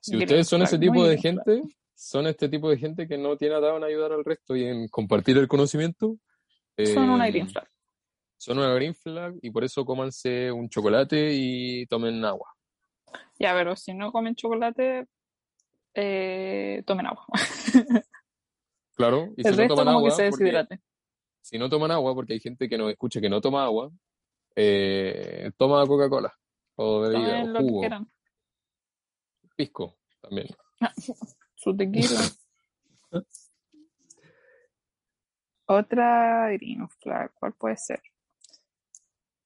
[0.00, 1.62] Si ustedes son ese tipo de gente,
[1.94, 4.88] son este tipo de gente que no tiene atado en ayudar al resto y en
[4.88, 6.16] compartir el conocimiento.
[6.92, 7.68] Son una eh, green flag.
[8.36, 12.52] Son una green flag y por eso cómanse un chocolate y tomen agua.
[13.38, 15.06] Ya, pero si no comen chocolate,
[15.94, 17.24] eh, tomen agua.
[18.94, 20.80] Claro, y si El no resto toman como agua, que se porque- deshidrate.
[21.40, 23.90] si no toman agua, porque hay gente que nos escucha que no toma agua,
[24.54, 26.32] eh, toma Coca-Cola
[26.76, 28.10] o bebida Tomen o lo que jugo, quieran.
[29.56, 30.48] pisco también.
[31.54, 32.20] Su tequila.
[35.66, 38.02] Otra green flag, ¿cuál puede ser?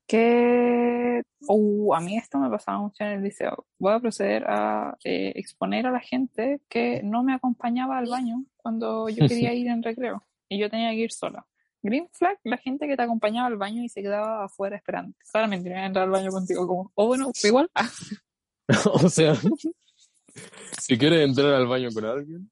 [0.06, 3.66] Que, uh, a mí esto me pasaba mucho en el liceo.
[3.78, 8.44] Voy a proceder a eh, exponer a la gente que no me acompañaba al baño
[8.56, 11.46] cuando yo quería ir en recreo y yo tenía que ir sola.
[11.86, 15.16] Green flag, la gente que te acompañaba al baño y se quedaba afuera esperando.
[15.30, 17.70] Claramente iba a entrar al baño contigo como, o bueno, igual.
[17.74, 17.88] ah,
[18.92, 19.34] o sea,
[20.80, 22.50] si quieres entrar al baño con alguien,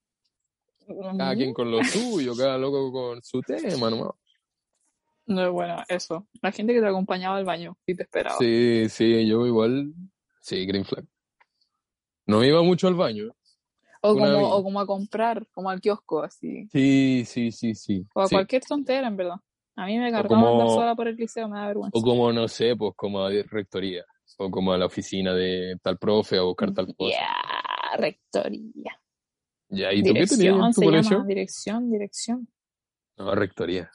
[1.18, 4.12] cada quien con lo suyo, cada loco con su tema nomás.
[5.26, 6.28] No, bueno, eso.
[6.40, 8.36] La gente que te acompañaba al baño y te esperaba.
[8.38, 9.92] Sí, sí, yo igual,
[10.40, 11.04] sí, green flag.
[12.26, 13.34] No iba mucho al baño.
[14.06, 16.68] O como, o como a comprar, como al kiosco, así.
[16.70, 18.06] Sí, sí, sí, sí.
[18.14, 18.34] O a sí.
[18.34, 19.36] cualquier tontera, en verdad.
[19.76, 21.98] A mí me cargaba como- andar sola por el liceo, me da vergüenza.
[21.98, 24.04] O como, no sé, pues como a rectoría.
[24.38, 27.16] o como a la oficina de tal profe a buscar tal cosa.
[27.16, 29.00] Ya, rectoría.
[29.68, 31.10] Ya, ¿y tú qué tenías en Dirección tu se colegio?
[31.10, 32.48] llama, dirección, dirección.
[33.16, 33.90] No, rectoría.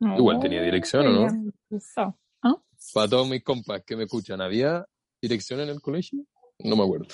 [0.00, 1.52] Igual tenía dirección, ¿o no?
[1.68, 2.18] pensado.
[2.42, 2.54] ¿Ah?
[2.94, 4.86] Para todos mis compas que me escuchan, ¿había
[5.20, 6.24] dirección en el colegio?
[6.60, 7.08] No me acuerdo.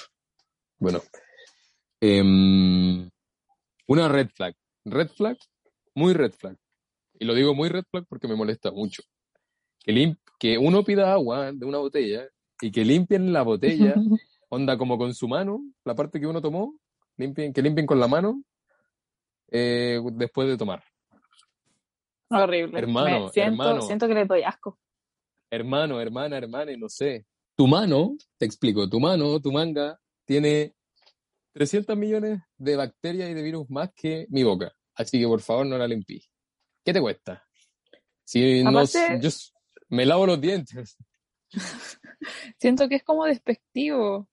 [0.78, 1.00] Bueno.
[2.04, 3.08] Em,
[3.86, 4.56] una red flag.
[4.84, 5.36] Red flag,
[5.94, 6.56] muy red flag.
[7.20, 9.04] Y lo digo muy red flag porque me molesta mucho.
[9.78, 12.26] Que, lim- que uno pida agua de una botella
[12.60, 13.94] y que limpien la botella,
[14.48, 16.74] onda como con su mano, la parte que uno tomó,
[17.16, 18.42] limpien, que limpien con la mano
[19.52, 20.82] eh, después de tomar.
[22.30, 22.80] Horrible.
[22.80, 23.82] Hermano, siento, hermano.
[23.82, 24.76] siento que le doy asco.
[25.50, 27.26] hermano, hermana, hermana, y no sé.
[27.54, 30.74] Tu mano, te explico, tu mano, tu manga, tiene
[31.52, 34.72] 300 millones de bacterias y de virus más que mi boca.
[34.94, 36.30] Así que por favor no la limpies.
[36.84, 37.46] ¿Qué te cuesta?
[38.24, 38.70] Si no,
[39.20, 39.30] yo
[39.88, 40.96] me lavo los dientes.
[42.58, 44.28] Siento que es como despectivo.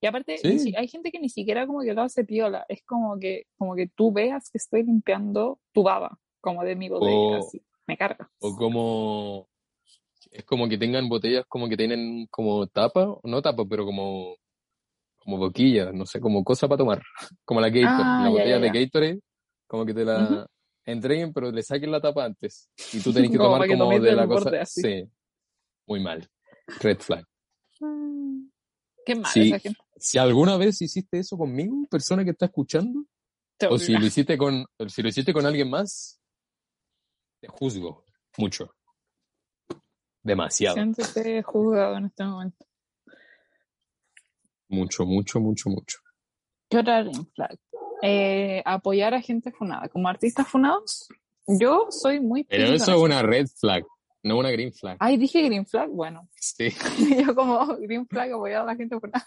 [0.00, 0.74] Y aparte, Sí.
[0.76, 2.64] hay gente que ni siquiera como que lo hace piola.
[2.68, 6.88] Es como que, como que tú veas que estoy limpiando tu baba, como de mi
[6.88, 7.12] botella.
[7.12, 7.62] O- así.
[7.86, 8.30] Me carga.
[8.40, 9.48] O como,
[10.30, 14.36] es como que tengan botellas como que tienen como tapa, no tapa, pero como,
[15.26, 17.02] como boquillas, no sé, como cosa para tomar.
[17.44, 18.70] Como la Gatorade, Ah, la botella de.
[18.70, 19.20] Gatorade,
[19.66, 20.46] como que te la
[20.84, 22.70] entreguen, pero le saquen la tapa antes.
[22.92, 24.50] Y tú tenés que Como tomar que como de la cosa.
[24.60, 24.80] así.
[24.82, 25.04] Sí,
[25.88, 26.26] muy mal.
[26.80, 27.24] Red flag.
[27.80, 28.48] Mm,
[29.04, 29.48] Qué mal Sí.
[29.48, 29.78] esa gente.
[29.96, 33.04] Si alguna vez hiciste eso conmigo, persona que está escuchando,
[33.58, 36.20] Te o si lo hiciste con, si lo hiciste con alguien más,
[37.40, 38.04] te juzgo
[38.38, 38.70] mucho.
[40.22, 40.74] Demasiado.
[40.76, 42.64] Siéntete juzgado en este momento.
[44.68, 45.98] Mucho, mucho, mucho, mucho.
[46.68, 47.58] ¿Qué otra green flag?
[48.02, 49.88] Eh, apoyar a gente funada.
[49.88, 51.08] Como artistas funados,
[51.46, 53.84] yo soy muy Pero eso es una red flag,
[54.22, 54.96] no una green flag.
[55.00, 55.88] Ay, dije green flag.
[55.90, 56.68] Bueno, Sí.
[57.26, 59.26] yo como green flag apoyar a la gente funada.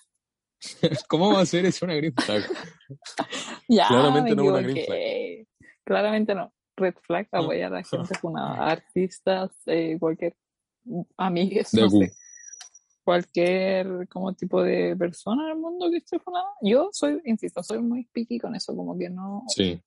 [1.08, 2.44] ¿Cómo va a ser eso una green flag?
[3.70, 5.48] Ya, Claramente me no una green equivoqué.
[5.86, 6.52] Claramente no.
[6.76, 7.40] Red flag No.
[7.40, 8.66] apoyar a la gente funada.
[8.68, 10.36] Artistas, eh, cualquier
[11.18, 12.12] amigues, De no sé.
[13.10, 16.46] Cualquier como tipo de persona en el mundo que esté funada.
[16.62, 19.46] Yo soy, insisto, soy muy picky con eso, como que no.
[19.48, 19.82] Sí.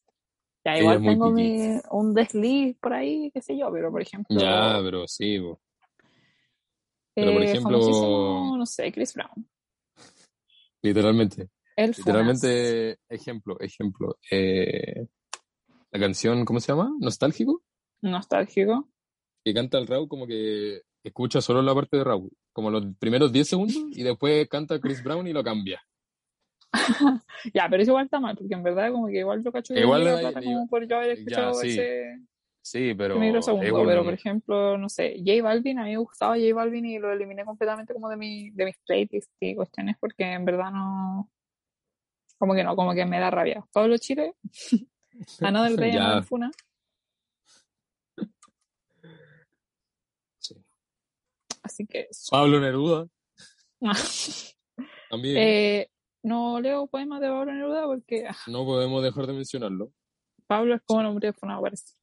[0.64, 4.36] Ya igual tengo mi, un desliz por ahí, qué sé yo, pero por ejemplo.
[4.36, 5.38] Ya, pero sí.
[5.38, 5.60] bo.
[7.14, 9.48] pero por eh, ejemplo- no sé, Chris Brown.
[10.82, 11.48] Literalmente.
[11.76, 14.18] Literalmente, ejemplo, ejemplo.
[14.32, 15.06] Eh,
[15.92, 16.92] la canción, ¿cómo se llama?
[16.98, 17.62] ¿Nostálgico?
[18.00, 18.88] Nostálgico.
[19.44, 23.32] Que canta el Raúl como que escucha solo la parte de Raúl, como los primeros
[23.32, 25.82] 10 segundos, y después canta Chris Brown y lo cambia.
[27.54, 29.80] Ya, pero eso igual está mal, porque en verdad como que igual yo cacho que
[29.80, 32.18] Igual le- plata como por yo haber ya, escuchado sí, ese
[32.64, 33.18] Sí, pero.
[33.18, 37.10] pero por ejemplo, no sé, J Balvin, a mí me gustaba J Balvin y lo
[37.12, 41.28] eliminé completamente como de mi, de mis playlists y cuestiones porque en verdad no,
[42.38, 43.64] como que no, como que me da rabia.
[43.72, 44.34] Pablo Chile,
[45.40, 45.98] Another Day, Ya.
[46.04, 46.50] Another Funa.
[50.38, 50.54] Sí.
[51.72, 52.08] Así que.
[52.30, 53.08] Pablo Neruda
[55.10, 55.36] también.
[55.38, 55.90] Eh,
[56.22, 59.90] no leo poemas de Pablo Neruda porque ah, No podemos dejar de mencionarlo.
[60.46, 61.94] Pablo es como nombre de Funa, parece.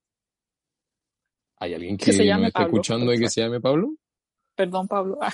[1.58, 3.96] ¿Hay alguien que, Que se llame está Pablo, escuchando y que se llame Pablo?
[4.56, 5.20] Perdón, Pablo.
[5.22, 5.34] Ah,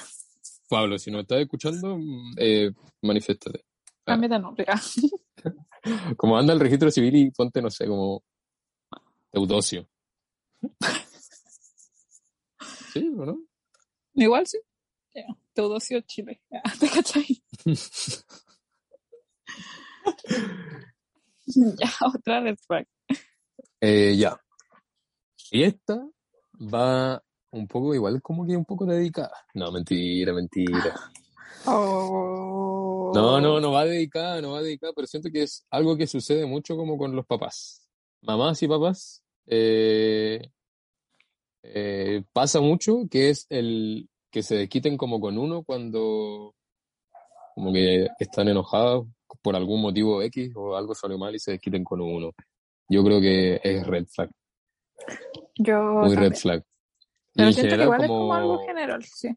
[0.67, 1.97] Pablo, si nos estás escuchando,
[2.37, 2.71] eh,
[3.01, 3.63] manifiéstate.
[4.05, 4.17] Ah.
[4.17, 4.65] de nombre.
[4.67, 4.81] Ah.
[6.17, 8.23] Como anda el registro civil y ponte, no sé, como
[9.31, 9.87] Teodosio.
[12.91, 13.39] ¿Sí o no?
[14.15, 14.57] Igual sí.
[15.13, 16.41] Ya, Teodosio Chile.
[16.49, 17.43] Ya, ¿Te cachai?
[21.45, 22.87] ya, otra red flag.
[23.81, 24.39] Eh, ya.
[25.51, 26.07] Y esta
[26.59, 29.45] va un poco, igual como que un poco dedicada.
[29.53, 30.95] No, mentira, mentira.
[31.65, 33.11] Oh.
[33.13, 36.45] No, no, no va dedicada, no va dedicada, pero siento que es algo que sucede
[36.45, 37.87] mucho como con los papás.
[38.21, 40.51] Mamás y papás, eh,
[41.73, 46.53] eh, pasa mucho que es el que se desquiten como con uno cuando
[47.55, 49.07] como que están enojados
[49.41, 52.31] por algún motivo X o algo salió mal y se desquiten con uno.
[52.89, 54.29] Yo creo que es red flag,
[55.57, 56.31] Yo muy también.
[56.31, 56.59] red flag.
[56.59, 59.29] Y Pero en siento que igual es como como- algo general, sí.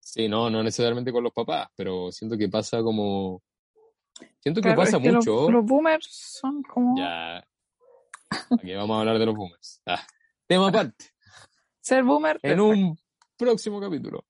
[0.00, 3.42] Sí, no, no necesariamente con los papás, pero siento que pasa como...
[4.40, 5.50] Siento que Claro, pasa es que los- mucho.
[5.50, 6.06] Los, boomers
[6.40, 7.38] son como Ya.
[8.50, 9.80] Aquí vamos a hablar de los boomers.
[9.86, 10.06] Ah,
[10.46, 11.06] tema aparte,
[11.84, 12.38] ser boomer.
[12.42, 12.98] en un
[13.36, 14.24] próximo capítulo.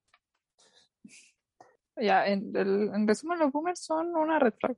[1.97, 4.77] Ya, en, el- en resumen, los boomers son una red flag.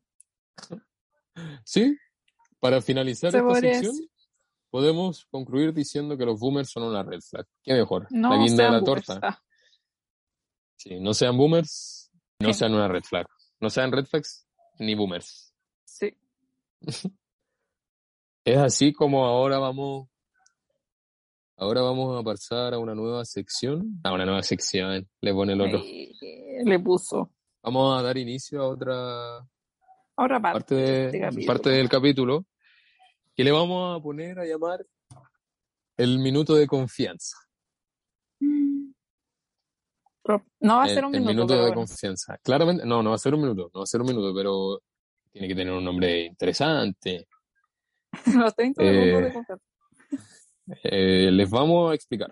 [1.65, 1.97] ¿Sí?
[2.61, 4.11] Para finalizar esta sección, decir.
[4.71, 7.47] podemos concluir diciendo que los boomers son una red flag.
[7.62, 8.07] ¿Qué mejor?
[8.11, 9.07] No la guinda de la boomers.
[9.07, 9.29] torta.
[9.29, 9.43] Ah,
[10.79, 12.59] Sí, no sean boomers, no Sí.
[12.59, 13.27] sean una red flag.
[13.61, 14.47] No sean red flags
[14.79, 15.55] ni boomers.
[15.85, 16.15] Sí.
[18.45, 20.09] Es así como ahora vamos.
[21.59, 23.99] Ahora vamos a pasar a una nueva sección.
[24.05, 25.79] A una nueva sección, le pone el otro.
[25.85, 26.12] Eh,
[26.64, 27.31] le puso.
[27.62, 29.38] Vamos a dar inicio a otra
[30.16, 30.53] Ahora parte.
[30.61, 31.47] parte, de- este capítulo.
[31.47, 32.45] parte del capítulo
[33.35, 34.87] que le vamos a poner a llamar
[35.97, 37.37] el minuto de confianza.
[40.61, 41.77] No va a El, ser un el minuto, minuto pero de bueno.
[41.87, 42.37] confianza.
[42.42, 44.81] Claramente, no, no va a ser un minuto, no va a ser un minuto, pero
[45.31, 47.29] tiene que tener un nombre interesante.
[48.57, 49.64] 30 segundos Eh, de confianza.
[50.83, 52.31] Eh, les vamos a explicar.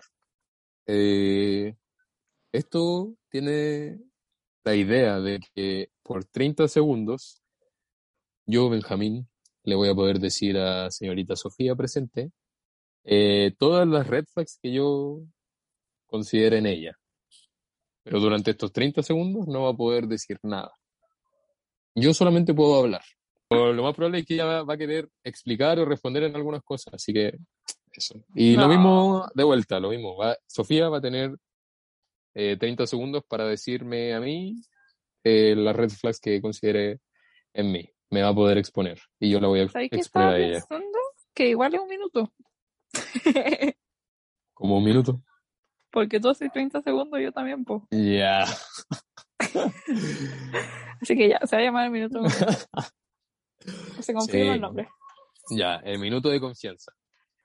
[0.87, 1.75] Eh,
[2.51, 3.99] esto tiene
[4.63, 7.41] la idea de que por 30 segundos
[8.47, 9.27] yo, Benjamín,
[9.63, 12.31] le voy a poder decir a señorita Sofía presente
[13.03, 15.21] eh, todas las red flags que yo
[16.05, 16.97] considere en ella.
[18.03, 20.71] Pero durante estos 30 segundos no va a poder decir nada.
[21.95, 23.03] Yo solamente puedo hablar.
[23.47, 26.61] Pero lo más probable es que ella va, a querer explicar o responder en algunas
[26.63, 26.93] cosas.
[26.93, 27.37] Así que
[27.97, 28.15] eso.
[28.33, 30.15] Y lo mismo de vuelta, lo mismo.
[30.17, 31.35] Va- Sofía va a tener
[32.33, 34.61] eh, 30 segundos para decirme a mí
[35.23, 36.99] eh, las red flags que considere
[37.53, 37.89] en mí.
[38.11, 38.99] Me va a poder exponer.
[39.19, 40.59] Y yo la voy a ¿Sabes qué exponer estaba a ella.
[40.67, 40.97] pensando?
[41.33, 42.33] Que igual es un minuto.
[44.53, 45.21] Como un minuto.
[45.91, 47.81] Porque tú haces 30 segundos, yo también, pues.
[47.91, 48.45] Ya.
[51.01, 52.21] Así que ya, se va a llamar el minuto.
[54.01, 54.49] Se confirma Sí.
[54.55, 54.87] el nombre.
[55.49, 56.91] Ya, el minuto de confianza.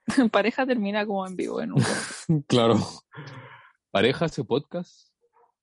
[0.31, 1.83] Pareja termina como en vivo en un
[2.47, 2.79] Claro.
[3.91, 5.09] Pareja hace podcast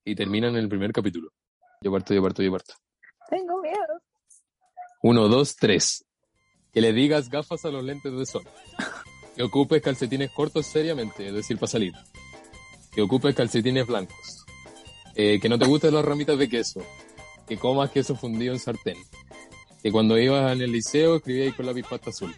[0.05, 1.31] y termina en el primer capítulo.
[1.81, 2.73] Yo parto, yo parto, yo parto.
[3.29, 4.01] Tengo miedo.
[5.01, 6.05] Uno, dos, tres.
[6.73, 8.43] Que le digas gafas a los lentes de sol.
[9.35, 11.93] Que ocupes calcetines cortos seriamente, es decir, para salir.
[12.91, 14.45] Que ocupes calcetines blancos.
[15.15, 16.81] Eh, que no te gusten las ramitas de queso.
[17.47, 18.97] Que comas queso fundido en sartén.
[19.81, 22.35] Que cuando ibas en el liceo escribíais con lápiz pasta azul.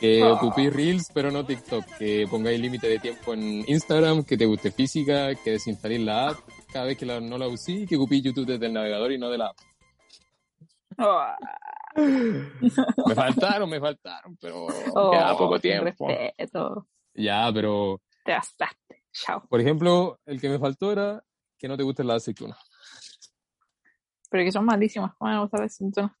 [0.00, 0.34] Que Oh.
[0.34, 1.84] ocupéis Reels, pero no TikTok.
[1.98, 4.24] Que pongáis límite de tiempo en Instagram.
[4.24, 5.34] Que te guste física.
[5.36, 6.38] Que desinstaléis la app
[6.72, 7.88] cada vez que la- no la uséis.
[7.88, 9.56] Que ocupéis YouTube desde el navegador y no de la app.
[10.98, 11.24] Oh,
[11.96, 16.06] Me faltaron, me faltaron, pero oh, queda poco tiempo.
[16.08, 16.86] respeto.
[17.14, 19.02] Ya, pero, Te gastaste.
[19.12, 19.46] Chao.
[19.48, 21.22] por ejemplo, el que me faltó era
[21.58, 22.58] que no te gusten las aceitunas.
[24.30, 25.14] Pero que son malísimas.
[25.16, 26.12] ¿Cómo no sabes sintomas?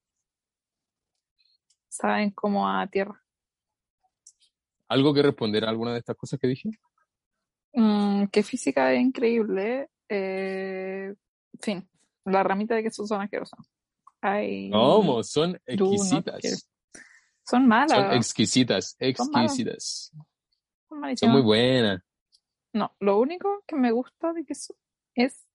[1.88, 3.20] Saben como a tierra.
[4.88, 6.70] ¿Algo que responder a alguna de estas cosas que dije?
[7.72, 9.90] Mm, que física es increíble.
[10.08, 11.14] Eh,
[11.52, 11.88] en fin,
[12.24, 13.60] la ramita de queso son asquerosas.
[14.20, 15.22] Ay, ¿Cómo?
[15.22, 16.70] Son exquisitas.
[17.46, 17.90] Son malas.
[17.90, 19.52] Son exquisitas, Son malas.
[19.52, 20.12] exquisitas.
[20.88, 22.00] son Son muy buenas.
[22.72, 24.74] No, lo único que me gusta de queso
[25.14, 25.46] es.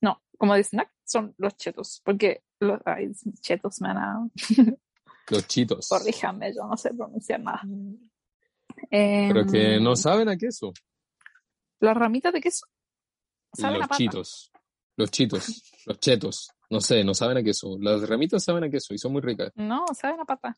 [0.00, 2.00] No, como de snack son los chetos.
[2.04, 3.10] Porque los ay,
[3.40, 3.90] chetos me.
[5.28, 5.88] Los chitos.
[5.88, 7.62] Corríjame, yo no sé pronunciar nada.
[8.90, 10.72] Em, Pero que no saben a queso.
[11.80, 12.66] Las ramitas de queso
[13.56, 14.52] saben Los chitos.
[14.96, 15.62] Los chitos.
[15.86, 16.50] Los chetos.
[16.68, 17.76] No sé, no saben a queso.
[17.80, 19.50] Las ramitas saben a queso y son muy ricas.
[19.54, 20.56] No, saben a pata.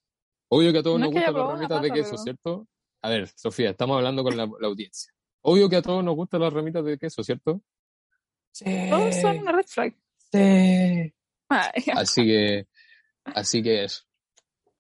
[0.49, 2.69] Obvio que a todos No nos es gustan las ramitas de queso, pero- ¿cierto?
[3.05, 5.13] A ver, Sofía, estamos hablando con la, la audiencia.
[5.43, 7.63] Obvio que a todos nos gustan las ramitas de queso, ¿cierto?
[8.53, 8.65] Sí.
[8.91, 9.97] Todos son una red flag.
[10.31, 11.15] Sí.
[11.95, 12.67] Así que,
[13.25, 14.03] así que eso.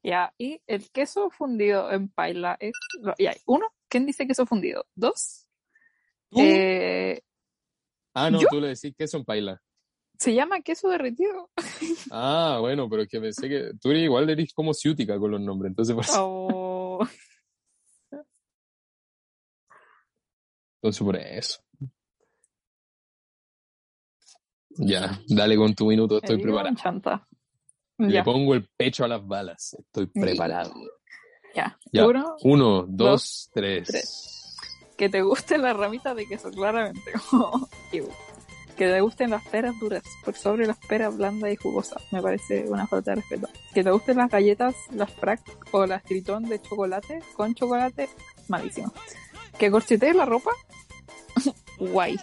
[0.03, 2.73] Ya, y el queso fundido en paila es.
[3.01, 4.85] lo- Ya, uno, ¿quién dice queso fundido?
[4.97, 5.47] Dos,
[6.31, 6.41] ¿Tú?
[6.41, 7.23] eh,
[8.15, 8.49] ah, no, ¿yo?
[8.49, 9.62] tú le decís queso en paila.
[10.19, 11.51] se llama queso derretido.
[12.11, 15.41] Ah, bueno, pero es que pensé que tú eres igual eres como ciútica con los
[15.41, 17.07] nombres, entonces por Oh,
[20.77, 21.61] entonces por eso.
[24.71, 26.71] Ya, dale con tu minuto, estoy preparado.
[26.71, 26.77] un
[28.09, 30.72] Le pongo el pecho a las balas, estoy preparado.
[31.55, 31.78] ya.
[31.92, 32.07] Ya.
[32.07, 33.88] Uno, Uno, dos, Dos, tres.
[33.88, 34.57] tres.
[34.96, 37.12] que te gusten las ramitas de queso, claramente.
[37.92, 38.09] Ew.
[38.76, 42.03] que te gusten las peras duras por sobre las peras blandas y jugosas.
[42.11, 43.48] Me parece una falta de respeto.
[43.74, 45.40] Que te gusten las galletas, las frac
[45.72, 48.09] o las tritón de chocolate con chocolate,
[48.48, 48.92] malísimo.
[49.59, 50.50] Que corchetees la ropa,
[51.78, 52.16] guay.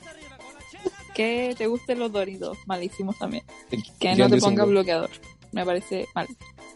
[1.13, 3.43] Que te gusten los doritos, malísimos también.
[3.69, 4.71] Que no te Grandes ponga hongos.
[4.71, 5.09] bloqueador,
[5.52, 6.28] me parece mal.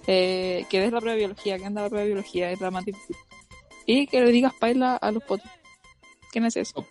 [0.08, 2.72] Eh, que des la prueba de biología, que anda la prueba de biología, es la
[2.72, 3.16] más difícil.
[3.86, 5.50] Y que le digas paila a los potos.
[6.32, 6.86] ¿Quién es eso?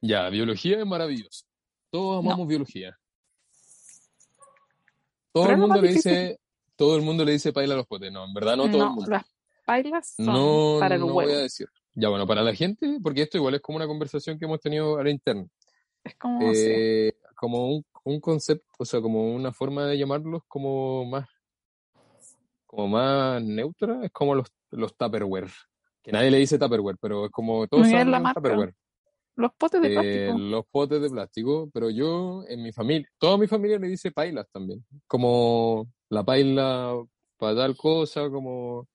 [0.00, 1.44] Ya, biología es maravilloso.
[1.90, 2.98] Todos amamos biología.
[5.32, 6.12] Todo Pero el mundo le difícil.
[6.12, 6.40] dice,
[6.76, 8.12] todo el mundo le dice paila a los potes.
[8.12, 9.10] No, en verdad no todo el mundo.
[9.10, 9.24] las
[9.64, 11.28] pailas son No, para el no huevo.
[11.28, 11.68] voy a decir.
[11.94, 14.98] Ya, bueno, para la gente, porque esto igual es como una conversación que hemos tenido
[14.98, 15.46] a la interna.
[16.02, 17.16] Es como, no sé.
[17.34, 21.28] Como un, un concepto, o sea, como una forma de llamarlos como más,
[22.66, 25.50] como más neutra, es como los, los Tupperware.
[26.02, 28.12] Que nadie le dice Tupperware, pero es como todos saben.
[28.34, 28.74] Tupperware.
[29.36, 30.38] Los potes de Eh, plástico.
[30.38, 34.46] los potes de plástico, pero yo en mi familia, toda mi familia le dice pailas
[34.52, 36.94] también, como la paila
[37.36, 38.86] para tal cosa, como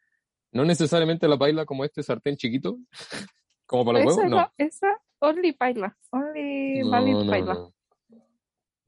[0.53, 2.77] no necesariamente la paila como este sartén chiquito,
[3.65, 4.51] como para los huevos, no.
[4.57, 5.97] esa, only paila.
[6.11, 7.53] Only No, valid no, paila.
[7.55, 7.73] no.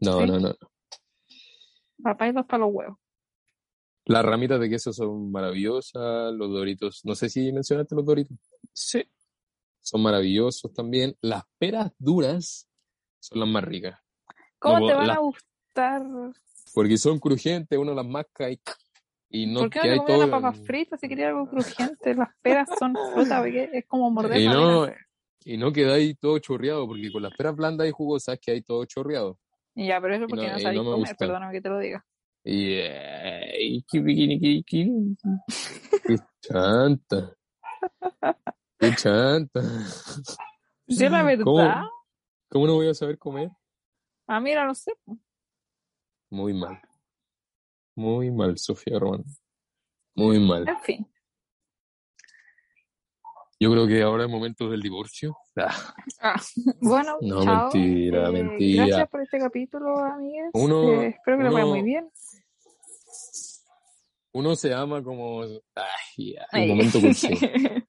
[0.01, 0.25] No, Sí.
[0.27, 0.55] no, no.
[1.99, 2.97] La paila es para los huevos.
[4.05, 8.35] Las ramitas de queso son maravillosas, los doritos, no sé si mencionaste los doritos,
[8.73, 9.03] Sí.
[9.79, 11.15] son maravillosos también.
[11.21, 12.67] Las peras duras
[13.19, 13.99] son las más ricas,
[14.57, 16.03] ¿Cómo No, te van a gustar?
[16.73, 18.59] porque son crujientes, uno las masca y,
[19.29, 22.15] y no ¿Por qué no te todo una papa frita si quería algo crujiente?
[22.15, 24.87] Las peras son fruta, porque es como morder Y no,
[25.45, 28.61] y no queda ahí todo chorreado, porque con las peras blandas y jugosas que hay
[28.61, 29.37] todo chorreado.
[29.75, 31.69] Y ya, pero eso porque no- no, y sabéis no me comer, perdóname que te
[31.69, 32.05] lo diga.
[32.43, 35.17] Y, y qui- qui- qui- qui-
[36.07, 37.35] qué chanta.
[38.79, 39.61] Qué chanta.
[40.87, 41.89] Yo la verdad, ¿Cómo,
[42.49, 43.49] cómo no voy a saber comer?
[44.27, 44.93] ah, mira, no sé.
[46.29, 46.81] Muy mal.
[47.95, 49.23] Muy mal, Sofía Román.
[50.15, 50.67] Muy mal.
[50.67, 51.10] En fin.
[53.61, 55.37] Yo creo que ahora es momento del divorcio.
[55.55, 56.41] Ah, Ah,
[56.81, 57.69] bueno, No, chao.
[57.71, 58.85] mentira, Eh, mentira.
[58.87, 60.49] Gracias por este capítulo, amigues.
[60.53, 62.09] Uno- Eh, espero que lo uno- muy bien.
[64.33, 65.43] Uno se ama como...
[65.75, 67.27] Ay, el momento cursi.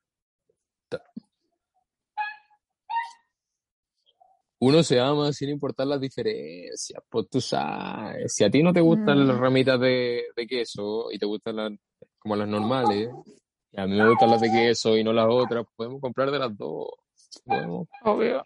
[4.61, 8.81] Uno se ama sin importar las diferencias, pues tú sabes, si a ti no te
[8.81, 9.27] gustan Mm.
[9.27, 11.73] las ramitas de, de queso y te gustan las,
[12.21, 13.09] como las normales,
[13.73, 16.39] y a mí me gustan las de queso y no las otras, podemos comprar de
[16.39, 16.89] las dos,
[17.45, 17.89] podemos.
[18.05, 18.43] Obvio.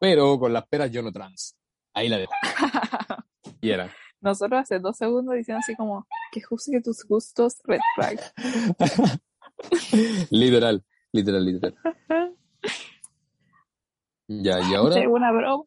[0.00, 1.56] pero con las peras yo no trans,
[1.94, 2.32] ahí la dejo,
[3.60, 3.90] y era.
[4.20, 8.18] Nosotros hace dos segundos diciendo así como que juzgue tus gustos, red flag.
[10.30, 11.74] literal, literal, literal.
[14.26, 14.98] Ya, y ahora...
[14.98, 15.64] Era una broma.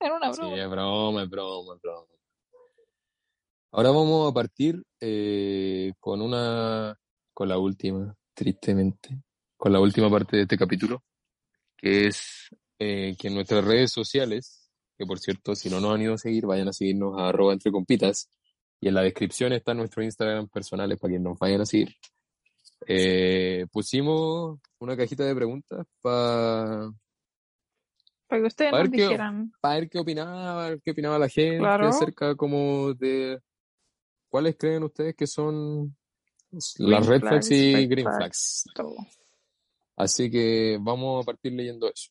[0.00, 0.56] Era una Sí, broma.
[0.60, 2.06] es broma, es broma, es broma.
[3.70, 6.98] Ahora vamos a partir eh, con una,
[7.38, 9.22] con la última, tristemente,
[9.56, 11.04] con la última parte de este capítulo,
[11.76, 12.48] que es
[12.80, 14.68] eh, que en nuestras redes sociales,
[14.98, 17.52] que por cierto, si no nos han ido a seguir, vayan a seguirnos a arroba
[17.52, 18.28] entre compitas,
[18.80, 21.94] y en la descripción está nuestro Instagram personales para que nos vayan a seguir.
[22.88, 26.90] Eh, pusimos una cajita de preguntas para
[28.26, 29.52] Para que ustedes A nos qué- dijeran.
[29.60, 31.86] para ver qué opinaba, qué opinaba la gente Claro.
[31.86, 33.38] acerca como de
[34.28, 35.96] cuáles creen ustedes que son
[36.50, 38.62] las red flags, flags y green flags.
[38.64, 38.64] flags.
[38.74, 38.96] todo.
[39.96, 42.10] Así que vamos a partir leyendo eso.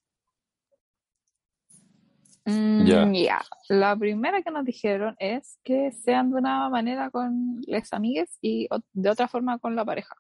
[2.46, 3.42] Mm, Ya.
[3.70, 8.68] La primera que nos dijeron es que sean de una manera con las amigues y
[8.72, 10.16] o- de otra forma con la pareja.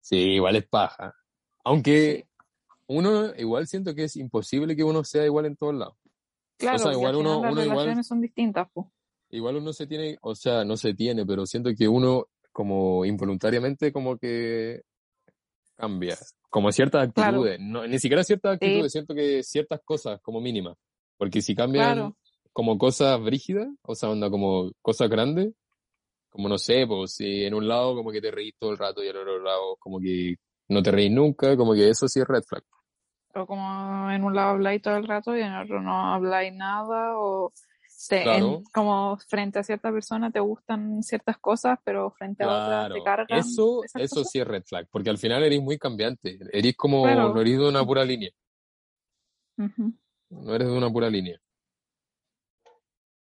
[0.00, 1.14] Sí, igual es paja.
[1.64, 2.26] Aunque
[2.88, 5.96] uno igual siento que es imposible que uno sea igual en todos lados.
[6.58, 8.86] Claro, sea, igual final uno- las uno igual- relaciones son distintas, pues.
[9.32, 13.90] Igual uno se tiene, o sea, no se tiene, pero siento que uno como involuntariamente
[13.90, 14.82] como que
[15.74, 16.18] cambia,
[16.50, 17.38] como ciertas Claro.
[17.38, 20.76] actitudes, no, ni siquiera ciertas actitudes, siento que ciertas cosas como mínimas,
[21.16, 22.16] porque si cambian Claro.
[22.52, 25.54] como cosas brígidas, o sea, onda como cosas grandes,
[26.28, 29.02] como no sé, pues si en un lado como que te reís todo el rato
[29.02, 30.36] y en otro lado como que
[30.68, 32.64] no te reís nunca, como que eso sí es red flag.
[33.34, 37.16] O como en un lado habláis todo el rato y en otro no habláis nada,
[37.18, 37.50] o
[38.08, 38.56] te- Claro.
[38.58, 42.48] en- como frente a cierta persona te gustan ciertas cosas, pero frente a
[42.86, 43.38] otra te cargan.
[43.38, 44.30] eso, eso cosas.
[44.30, 47.34] sí es red flag, porque al final eres muy cambiante, eres como, Claro.
[47.34, 48.30] no eres de una pura línea.
[49.56, 51.38] No eres de una pura línea.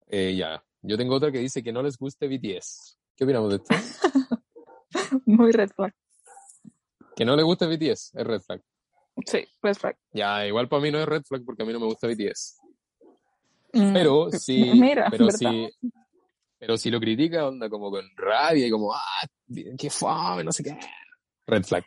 [0.08, 0.64] Eh, ya.
[0.82, 2.98] Yo tengo otra que dice que no les guste BTS.
[3.16, 3.70] ¿Qué opinamos de esto?
[5.26, 5.94] Muy red flag.
[7.16, 8.62] Que no les guste BTS es red flag.
[9.26, 9.98] Sí, red flag.
[10.14, 12.58] Ya, igual para mí no es red flag porque a mí no me gusta BTS.
[13.74, 15.38] Mm, Pero Mira, pero ¿verdad?
[15.40, 15.70] si,
[16.58, 19.00] pero si lo critica, onda como con rabia y como, ah,
[19.78, 20.78] qué fame, no sé qué.
[21.48, 21.84] Red flag.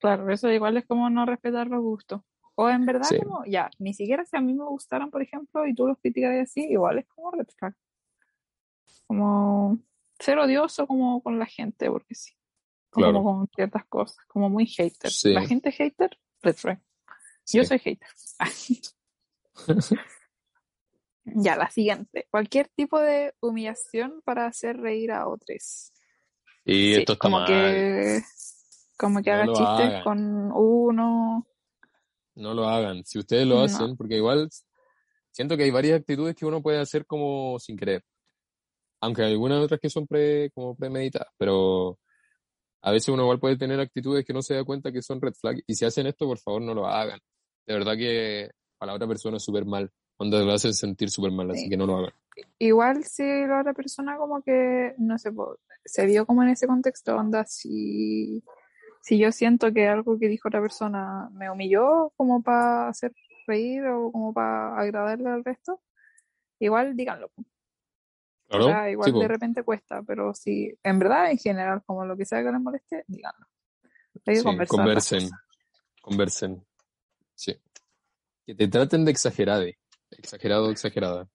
[0.00, 2.20] Claro, eso igual es como no respetar los gustos.
[2.54, 3.18] O en verdad, Sí.
[3.20, 6.34] como, ya, ni siquiera si a mí me gustaran, por ejemplo, y tú los criticas
[6.40, 7.74] así, igual es como red flag.
[9.06, 9.78] Como
[10.18, 12.32] ser odioso como con la gente, porque sí.
[12.90, 13.22] Como Claro.
[13.22, 15.10] con ciertas cosas, como muy hater.
[15.10, 15.32] Sí.
[15.32, 16.80] La gente hater, red flag.
[17.52, 17.66] Yo Sí.
[17.66, 18.08] soy hater.
[21.36, 22.26] ya, la siguiente.
[22.30, 25.92] Cualquier tipo de humillación para hacer reír a otros.
[26.64, 27.46] Y Sí, esto está como mal.
[27.46, 28.22] que
[28.96, 30.04] como que No haga chistes hagan.
[30.04, 31.46] con uno.
[32.34, 33.04] No lo hagan.
[33.04, 33.62] Si ustedes lo No.
[33.62, 34.48] hacen, porque igual
[35.30, 38.02] siento que hay varias actitudes que uno puede hacer como sin querer.
[39.00, 41.98] Aunque hay algunas otras que son pre, como premeditadas, pero
[42.82, 45.34] a veces uno igual puede tener actitudes que no se da cuenta que son red
[45.34, 45.62] flag.
[45.66, 47.20] Y si hacen esto, por favor, no lo hagan.
[47.66, 48.50] De verdad que
[48.80, 49.90] a la otra persona es súper mal.
[50.18, 51.70] Onda lo hacen sentir súper mal, así Sí.
[51.70, 52.12] que no lo hagan.
[52.58, 55.30] Igual si la otra persona como que, no sé,
[55.84, 58.42] se vio como en ese contexto, onda, si,
[59.00, 63.12] si yo siento que algo que dijo otra persona me humilló como para hacer
[63.46, 65.80] reír o como para agradarle al resto,
[66.58, 67.28] igual díganlo.
[67.28, 67.42] po.
[67.42, 67.44] O
[68.50, 72.16] Claro, sea, igual sí, de repente cuesta, pero si en verdad, en general, como lo
[72.16, 73.46] que sea que les moleste, díganlo.
[74.26, 75.30] Hay que Sí, conversar conversen,
[76.00, 76.66] conversen.
[77.34, 77.56] Sí.
[78.46, 79.78] Que te traten de exagerade.
[80.10, 81.28] Exagerado, exagerada.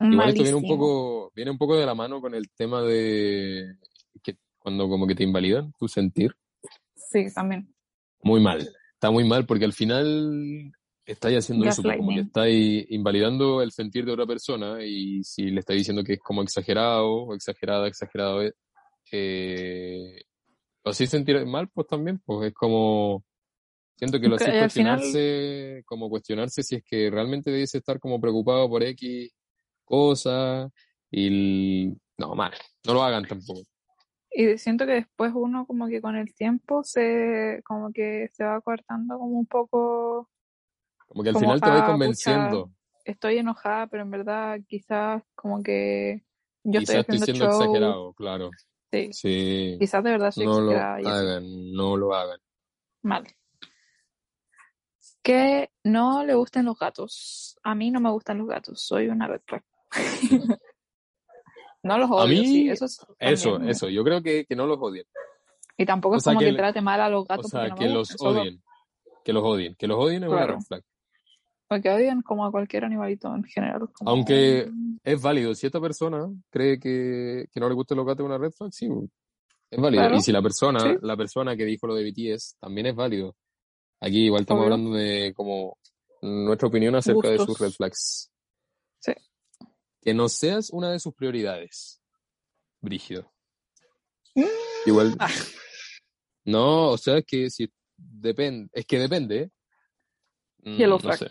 [0.00, 0.78] Igual esto viene un Malísimo.
[0.78, 3.76] poco, viene un poco de la mano con el tema de
[4.22, 6.34] que cuando como que te invalidan tu sentir.
[6.94, 7.74] Sí, también.
[8.22, 8.68] Muy mal.
[8.94, 10.72] Está muy mal porque al final
[11.04, 15.50] estáis haciendo eso, pues, como que estáis invalidando el sentir de otra persona y si
[15.50, 18.52] le estáis diciendo que es como exagerado o exagerada, exagerado, eh,
[19.10, 20.22] eh,
[20.84, 23.24] lo hacéis sentir mal, pues también, pues es como,
[23.98, 28.20] siento que lo al final- cuestionarse, como cuestionarse si es que realmente debes estar como
[28.20, 29.30] preocupado por X
[29.84, 30.70] cosa
[31.10, 32.52] y no, mal,
[32.86, 33.62] no lo hagan tampoco.
[34.30, 38.60] Y siento que después uno como que con el tiempo se como que se va
[38.60, 40.28] cortando como un poco,
[41.08, 42.70] Como que al Como, final te vais ah, pucha, convenciendo.
[43.04, 46.22] estoy enojada, pero en verdad quizás como que
[46.62, 48.50] yo Quizás estoy siendo show, exagerado, claro.
[48.92, 51.06] sí, Sí, quizás de verdad soy no lo exagerada así.
[51.08, 52.40] hagan, no lo hagan.
[53.02, 53.26] Mal.
[55.28, 57.58] Que no le gusten los gatos.
[57.62, 59.62] A mí no me gustan los gatos, soy una red flag.
[61.82, 64.66] No los A odio, mí, sí, eso es Eso, eso, yo creo que, que no
[64.66, 65.04] los odien.
[65.76, 67.70] Y tampoco O es sea, como que trate mal a los O gatos sea, porque
[67.70, 68.62] no que los gustan, solo odien,
[69.24, 70.82] que los odien, que los odien es una red flag.
[71.68, 73.88] porque odian como a cualquier animalito en general.
[73.92, 74.68] como- Aunque
[75.04, 78.38] es válido, si esta persona cree que, que no le gustan los gatos es una
[78.38, 78.88] red flag, sí,
[79.70, 80.02] es válido.
[80.02, 80.96] Claro, Y si la persona, sí.
[81.02, 83.36] la persona que dijo lo de BTS también es válido.
[84.00, 84.74] Aquí igual estamos Obvio.
[84.74, 85.78] hablando de como
[86.22, 88.30] nuestra opinión acerca de sus red flags.
[89.00, 89.12] Sí.
[90.00, 92.00] Que no seas una de sus prioridades.
[92.80, 93.32] Brígido.
[94.34, 94.44] Mm.
[94.86, 95.16] Igual.
[95.18, 95.28] Ah.
[96.44, 99.50] No, o sea, es que si depende, es que depende.
[100.62, 101.18] Yellow Mm, no flag.
[101.18, 101.30] sé.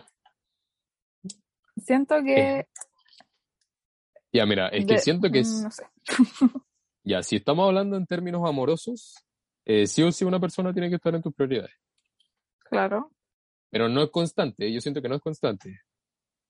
[1.83, 2.65] Siento que...
[4.33, 5.83] Ya, mira, es que de- siento que es, mm, No sé.
[7.03, 9.15] ya, si estamos hablando en términos amorosos,
[9.65, 11.71] eh, sí o sí una persona tiene que estar en tus prioridades.
[12.69, 13.11] Claro.
[13.69, 15.81] Pero no es constante, yo siento que no es constante.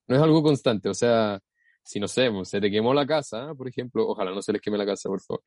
[0.07, 1.39] No es algo constante, o sea,
[1.84, 4.61] si no sé, pues, se te quemó la casa, por ejemplo, ojalá no se les
[4.61, 5.43] queme la casa, por favor.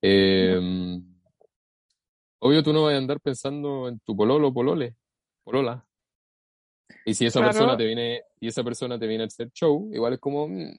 [0.00, 0.58] Eh,
[2.40, 4.96] obvio tú no vas a andar pensando en tu pololo polole,
[5.44, 5.86] polola.
[7.04, 7.52] Y si esa Claro.
[7.52, 10.76] persona te viene, y esa persona te viene a hacer show, igual es como, mm.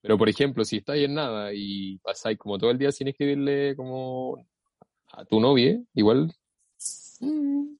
[0.00, 3.74] pero por ejemplo, si estáis en nada y pasáis como todo el día sin escribirle
[3.76, 4.46] como
[5.12, 6.32] a tu novia, igual,
[7.20, 7.74] mm,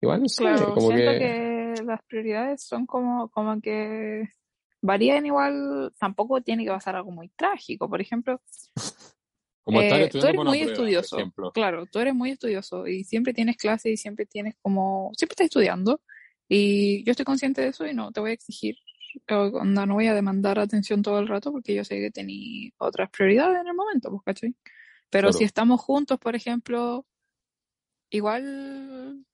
[0.00, 4.28] igual no sé, Claro, como siento que, que las prioridades son como, como que
[4.80, 7.88] varían igual, tampoco tiene que pasar algo muy trágico.
[7.88, 8.40] Por ejemplo,
[9.64, 13.56] como eh, tú eres muy prueba, estudioso, claro, tú eres muy estudioso y siempre tienes
[13.56, 16.00] clases y siempre tienes como, siempre estás estudiando
[16.48, 18.76] y yo estoy consciente de eso y no te voy a exigir,
[19.28, 23.10] onda, no voy a demandar atención todo el rato porque yo sé que tení otras
[23.10, 24.54] prioridades en el momento, pues, ¿cachai?
[25.10, 25.38] Pero Claro.
[25.38, 27.06] si estamos juntos, por ejemplo,
[28.10, 29.26] igual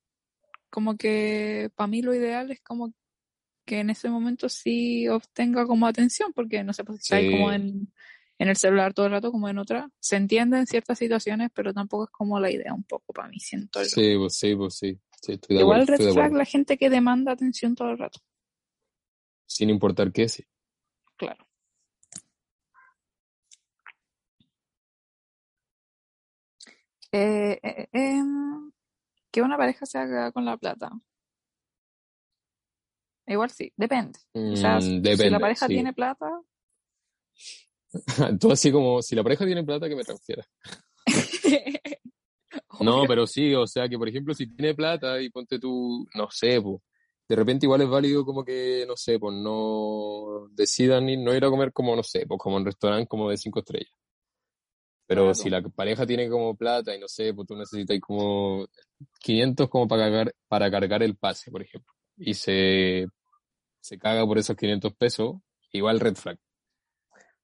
[0.75, 2.93] como que para mí lo ideal es como
[3.65, 7.51] que en ese momento sí obtenga como atención, porque no sé, pues si ahí como
[7.51, 7.55] Sí.
[7.57, 7.93] en,
[8.41, 9.89] en el celular todo el rato como en otra.
[10.01, 13.39] Se entiende en ciertas situaciones, pero tampoco es como la idea un poco para mí,
[13.39, 13.89] siento yo.
[13.89, 14.99] Sí, pues sí, pues sí.
[15.23, 16.39] Sí, estoy de Igual acuerdo, red estoy de flag acuerdo.
[16.39, 18.19] la gente que demanda atención todo el rato,
[19.47, 20.45] Sin importar qué, sí.
[21.17, 21.47] claro.
[27.13, 28.73] Eh, eh, em,
[29.35, 30.93] que una pareja se haga con la plata.
[33.27, 34.17] Igual sí, depende.
[34.33, 35.75] O sea, Mm, si la pareja sí.
[35.75, 36.31] tiene plata,
[38.41, 40.45] Tú así como, si la pareja tiene plata, que me transfiera.
[42.81, 46.29] No, pero sí, o sea que por ejemplo, si tiene plata y ponte tú, no
[46.31, 46.81] sé, pues,
[47.29, 51.45] de repente igual es válido como que, no sé, pues no decidan ir, no ir
[51.45, 53.93] a comer como, no sé, pues como en restaurante como de cinco estrellas.
[55.07, 55.35] Pero Claro.
[55.35, 58.67] si la pareja tiene como plata y no sé, pues tú necesitas como
[59.21, 63.07] 500 como para cargar, para cargar el pase, por ejemplo, y se,
[63.81, 65.37] se caga por esos 500 pesos,
[65.73, 66.39] igual red flag.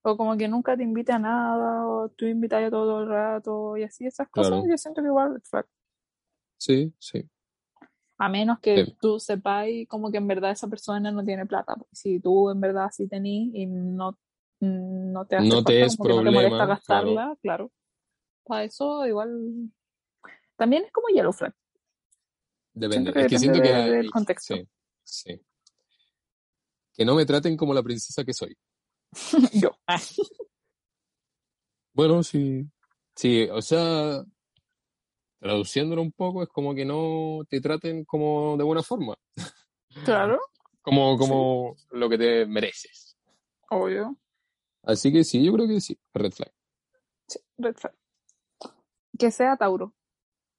[0.03, 3.77] O como que nunca te invita a nada, o tú invitas a todo el rato,
[3.77, 4.67] y así esas cosas, Claro.
[4.71, 5.67] yo siento que igual red flag.
[6.57, 7.29] Sí, sí.
[8.17, 8.97] A menos que Sí.
[9.01, 11.75] tú sepáis como que en verdad esa persona no tiene plata.
[11.75, 14.19] porque Si tú en verdad sí tenís y no,
[14.61, 17.73] no te hace No te falta, es como que no te molesta problema, gastarla, claro.
[18.45, 19.71] Para eso igual
[20.57, 21.55] también es como Yellow Flag.
[22.73, 23.13] Depende.
[23.13, 24.55] Que es que que del el- contexto.
[24.55, 24.69] Sí,
[25.03, 25.41] sí.
[26.93, 28.57] Que no me traten como la princesa que soy.
[29.53, 29.71] Yo.
[31.93, 32.65] Bueno, sí.
[33.17, 34.23] Sí, o sea,
[35.41, 39.17] traduciéndolo un poco, es como que no te traten como de buena forma.
[40.05, 40.39] claro,
[40.83, 43.19] Como, como lo que te mereces.
[43.71, 44.17] obvio.
[44.83, 45.99] Así que sí, yo creo que sí.
[46.15, 46.53] Red flag.
[47.27, 47.95] Sí, red flag.
[49.19, 49.95] Que sea Tauro.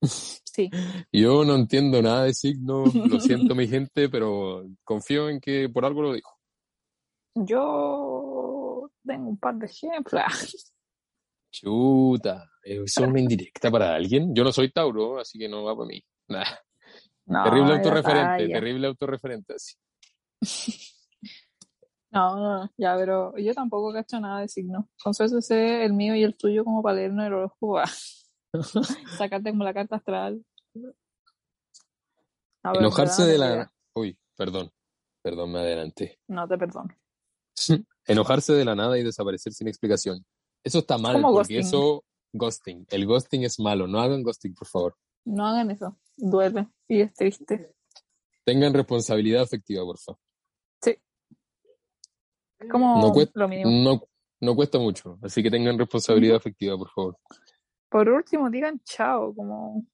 [0.53, 0.69] Sí.
[1.13, 5.86] Yo no entiendo nada de signos, lo siento mi gente, pero confío en que por
[5.86, 6.38] algo lo dijo.
[7.36, 10.22] Yo tengo un par de ejemplos.
[11.53, 14.36] Chuta, ¿eso es una indirecta para alguien?
[14.36, 16.03] Yo no soy Tauro, así que no va para mí.
[16.28, 16.43] Nah.
[17.28, 19.53] No, terrible autorreferente, terrible autorreferente.
[19.53, 19.76] así.
[22.12, 24.89] No, no, no, ya, pero yo tampoco cacho nada de signo.
[25.01, 27.80] Con suerte sé el mío y el tuyo como para leernos el horóscopo.
[29.18, 30.45] Sacarte como la carta astral.
[32.64, 33.72] Enojarse de la...
[33.95, 34.70] Uy, perdón,
[35.22, 36.20] perdón, me adelanté.
[36.28, 36.93] No te perdono.
[38.05, 40.26] Enojarse de la nada y desaparecer sin explicación.
[40.64, 41.59] Eso está mal, Como porque ghosting.
[41.59, 42.03] eso...
[42.34, 42.86] Ghosting.
[42.89, 43.88] El ghosting es malo.
[43.88, 44.95] No hagan ghosting, por favor.
[45.26, 45.97] No hagan eso.
[46.18, 47.74] Duele y es triste.
[48.45, 50.20] Tengan responsabilidad afectiva, por favor.
[52.70, 53.70] Como No cuesta- lo mínimo.
[53.72, 54.01] No,
[54.41, 57.18] no cuesta mucho, así que tengan responsabilidad afectiva, por favor.
[57.89, 59.86] Por último, digan chao, como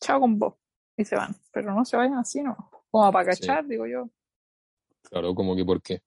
[0.00, 0.54] chao con vos.
[0.96, 1.34] Y se van.
[1.52, 2.70] Pero no se vayan así, ¿no?
[2.90, 3.40] Como para Sí.
[3.40, 4.08] cachar, digo yo.
[5.02, 6.02] Claro, como que por qué.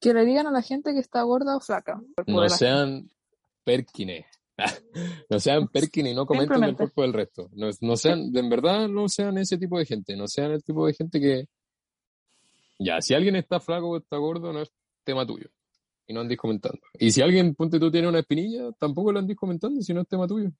[0.00, 2.00] Que le digan a la gente que está gorda o flaca.
[2.26, 3.10] No sean
[3.64, 4.24] perkines.
[5.30, 6.76] No sean perkines y no comenten el Simplemente.
[6.78, 7.50] cuerpo del resto.
[7.52, 10.16] No, no sean, en verdad, no sean ese tipo de gente.
[10.16, 11.46] No sean el tipo de gente que.
[12.78, 14.72] Ya, si alguien está flaco o está gordo, no es
[15.04, 15.48] tema tuyo.
[16.06, 16.80] Y no andís comentando.
[16.98, 20.08] Y si alguien, ponte tú, tiene una espinilla, tampoco lo andís comentando si no es
[20.08, 20.50] tema tuyo.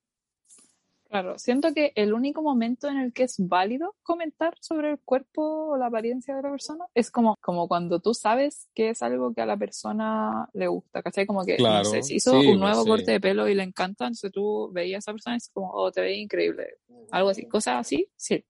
[1.10, 5.42] Claro, siento que el único momento en el que es válido comentar sobre el cuerpo
[5.72, 9.34] o la apariencia de la persona es como, como cuando tú sabes que es algo
[9.34, 11.26] que a la persona le gusta, ¿cachai?
[11.26, 12.88] Como que, Claro, no sé, si hizo sí, un pues, nuevo sí.
[12.88, 15.70] corte de pelo y le encanta, entonces tú veías a esa persona y es como,
[15.72, 16.76] oh, te veía increíble,
[17.10, 18.44] algo así, cosas así, sí.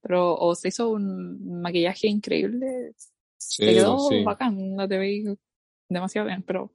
[0.00, 2.94] Pero, o se hizo un maquillaje increíble,
[3.36, 4.24] Sí, te quedó sí.
[4.24, 5.24] bacán, no te veí
[5.88, 6.72] demasiado bien, pero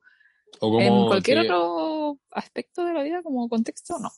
[0.62, 1.48] O como, en cualquier que-
[2.12, 4.10] otro aspecto de la vida, como contexto, no.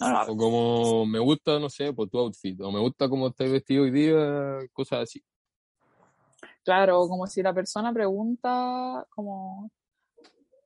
[0.00, 0.32] No lo hago.
[0.32, 2.60] o como me gusta, no sé, por tu outfit.
[2.60, 5.22] O me gusta cómo estás vestido hoy día, cosas así.
[6.64, 9.70] Claro, como si la persona pregunta como,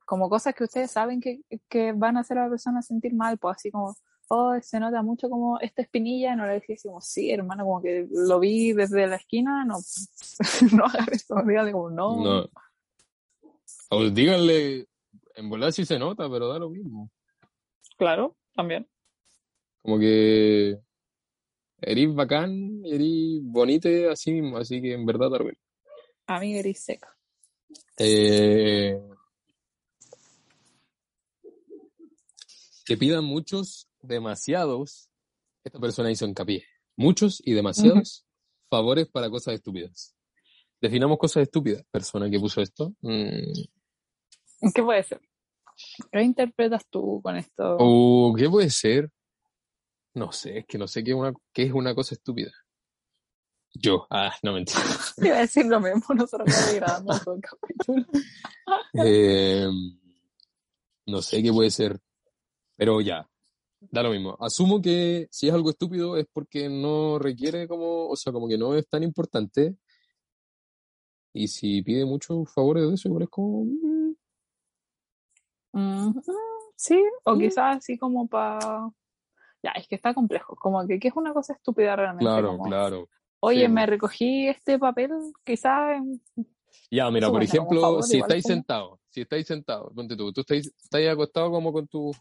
[0.04, 3.38] como cosas que ustedes saben que, que van a hacer a la persona sentir mal,
[3.38, 3.94] pues así como,
[4.28, 8.40] oh, se nota mucho como esta espinilla, no le como, sí, hermano, como que lo
[8.40, 9.76] vi desde la esquina, no,
[10.76, 12.50] no hagan eso, díganle como, no, No.
[13.90, 14.88] O díganle,
[15.34, 17.10] en volar sí se nota, pero da lo mismo.
[17.96, 18.88] claro, también.
[19.82, 20.78] Como que
[21.80, 25.58] eres bacán, eres bonite así mismo, así que en verdad bien.
[26.26, 27.16] A mí eres seca.
[27.98, 28.98] Eh,
[32.84, 35.10] que pidan muchos, demasiados,
[35.64, 36.64] esta persona hizo hincapié,
[36.96, 38.24] muchos y demasiados
[38.68, 40.14] favores para cosas estúpidas.
[40.80, 42.94] Definamos cosas estúpidas, persona que puso esto.
[43.00, 43.52] Mm,
[44.74, 45.20] ¿Qué puede ser?
[46.10, 47.76] ¿Qué interpretas tú con esto?
[47.78, 49.10] ¿O qué puede ser?
[50.14, 52.52] No sé, es que no sé qué es una, qué es una cosa estúpida.
[53.74, 54.80] Yo, ah, no mentira.
[55.16, 56.48] Iba a decir lo mismo, nosotros
[57.24, 58.06] todo el capítulo.
[58.94, 59.66] Eh,
[61.06, 61.98] no sé qué puede ser,
[62.76, 63.28] pero ya,
[63.80, 64.36] da lo mismo.
[64.40, 68.58] Asumo que si es algo estúpido es porque no requiere como, o sea, como que
[68.58, 69.76] no es tan importante.
[71.32, 73.64] Y si pide muchos favores de eso, igual es como...
[75.72, 76.10] mm,
[76.76, 77.38] sí, o Mm.
[77.38, 78.90] quizás así como para...
[79.62, 82.24] Ya, es que está complejo, como que, ¿qué es una cosa estúpida realmente?
[82.24, 83.08] Claro, Como, claro.
[83.40, 85.10] Oye, sí, me recogí este papel,
[85.44, 86.02] quizás...
[86.90, 90.40] Ya, mira, por ejemplo, favor, si estáis como- sentados, si estáis sentados, ponte tú, tú
[90.40, 92.16] estáis, estáis acostados como con tus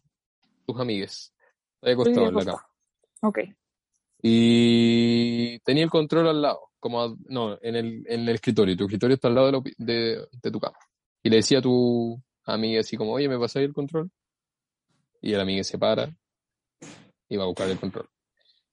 [0.65, 1.33] tus amigues,
[1.75, 2.67] estáis acostados en la cama.
[3.21, 3.39] Ok,
[4.21, 9.15] Y tenía el control al lado, como, no, en el, en el escritorio, tu escritorio
[9.15, 10.77] está al lado de, de, de tu cama.
[11.23, 12.21] Y le decía a tu
[12.53, 14.09] amiga así como, oye, ¿me pasáis el control?
[15.21, 16.13] Y el amiga se para
[17.29, 18.07] y va a buscar el control.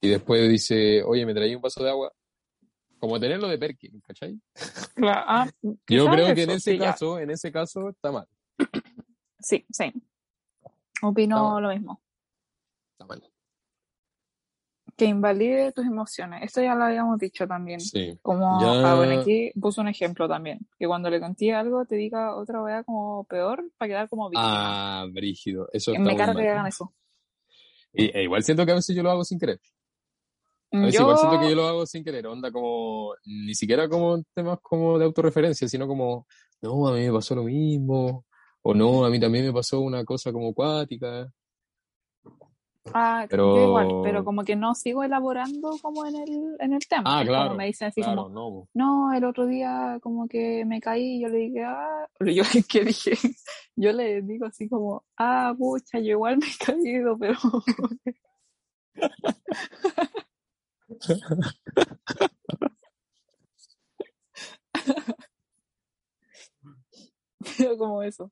[0.01, 2.11] Y después dice, oye, ¿me traí un vaso de agua?
[2.99, 4.39] Como tenerlo de Perkin, ¿cachai?
[4.95, 5.23] claro.
[5.25, 5.49] Ah,
[5.87, 6.91] Yo creo que en ese sí, ya.
[6.91, 8.27] caso, en ese caso está mal,
[9.39, 9.93] Sí, sí.
[11.01, 12.01] Opino lo mismo.
[12.91, 13.23] está mal.
[14.99, 16.43] Que invalide tus emociones.
[16.43, 17.79] Esto ya lo habíamos dicho también.
[17.79, 18.19] Sí.
[18.21, 20.59] Como, Ya- ah, aquí puso un ejemplo también.
[20.77, 25.01] Que cuando le conté algo te diga otra wea como peor para quedar como víctima.
[25.01, 25.67] Ah, brígido.
[25.71, 26.93] Eso Que está me carga que hagan eso.
[27.93, 29.59] Y, e igual siento que a veces yo lo hago sin querer.
[30.71, 32.27] A veces Yo, igual siento que yo lo hago sin querer.
[32.27, 36.27] Onda como, ni siquiera como temas como de autorreferencia, sino como,
[36.61, 38.25] no, a mí me pasó lo mismo.
[38.61, 41.31] O no, a mí también me pasó una cosa como acuática.
[42.93, 46.87] Ah, pero- yo igual, pero como que no sigo elaborando como en el, en el
[46.87, 47.19] tema.
[47.19, 48.75] Ah, claro, Como me dicen así Claro, como, no.
[49.09, 52.83] no, el otro día como que me caí y yo le dije, ah, yo que
[52.85, 53.11] dije,
[53.75, 57.37] yo le digo así como, ah, pucha, yo igual me he caído, pero
[67.57, 68.31] Pero como eso.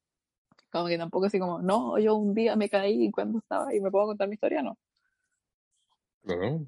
[0.77, 3.89] Como que tampoco así como, no, yo un día me caí cuando estaba y me
[3.89, 4.77] puedo contar mi historia, no.
[6.21, 6.67] Claro.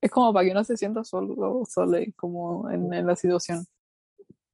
[0.00, 3.64] Es como para que no se sienta solo, solo como en, en la situación.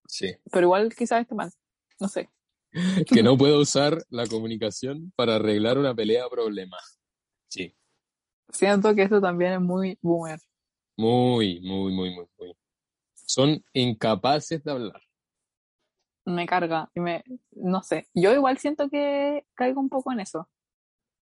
[0.06, 0.32] Sí.
[0.52, 1.50] Pero igual quizás esté mal.
[1.98, 2.30] No sé.
[3.06, 6.78] Que no puedo usar la comunicación para arreglar una pelea o problema.
[7.48, 7.74] Sí.
[8.48, 10.38] Siento que esto también es muy boomer.
[10.96, 12.56] Muy, muy, muy, muy, muy.
[13.12, 15.02] Son incapaces de hablar.
[16.30, 18.06] Me carga y me, no sé.
[18.14, 20.48] Yo igual siento que caigo un poco en eso.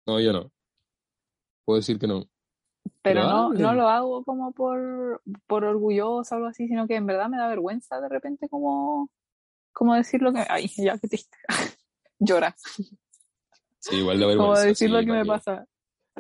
[0.06, 0.52] No, yo no.
[1.66, 2.22] Puedo decir que no.
[3.02, 6.96] Pero Pero no, no lo hago como por, por orgulloso o algo así, sino que
[6.96, 9.10] en verdad me da vergüenza de repente como,
[9.74, 11.38] como decir lo que, ay, ya que triste.
[12.20, 12.56] Llora.
[13.80, 14.62] Sí, igual Como vergüenza.
[14.64, 15.28] decir sí, lo que ¿para me qué?
[15.28, 15.68] pasa.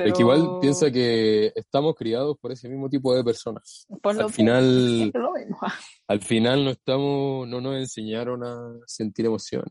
[0.05, 3.85] Es que igual Pero piensa que estamos criados por ese mismo tipo de personas.
[4.01, 5.57] por al final- lo mismo.
[6.07, 9.63] Al final no estamos, no nos enseñaron a sentir emoción,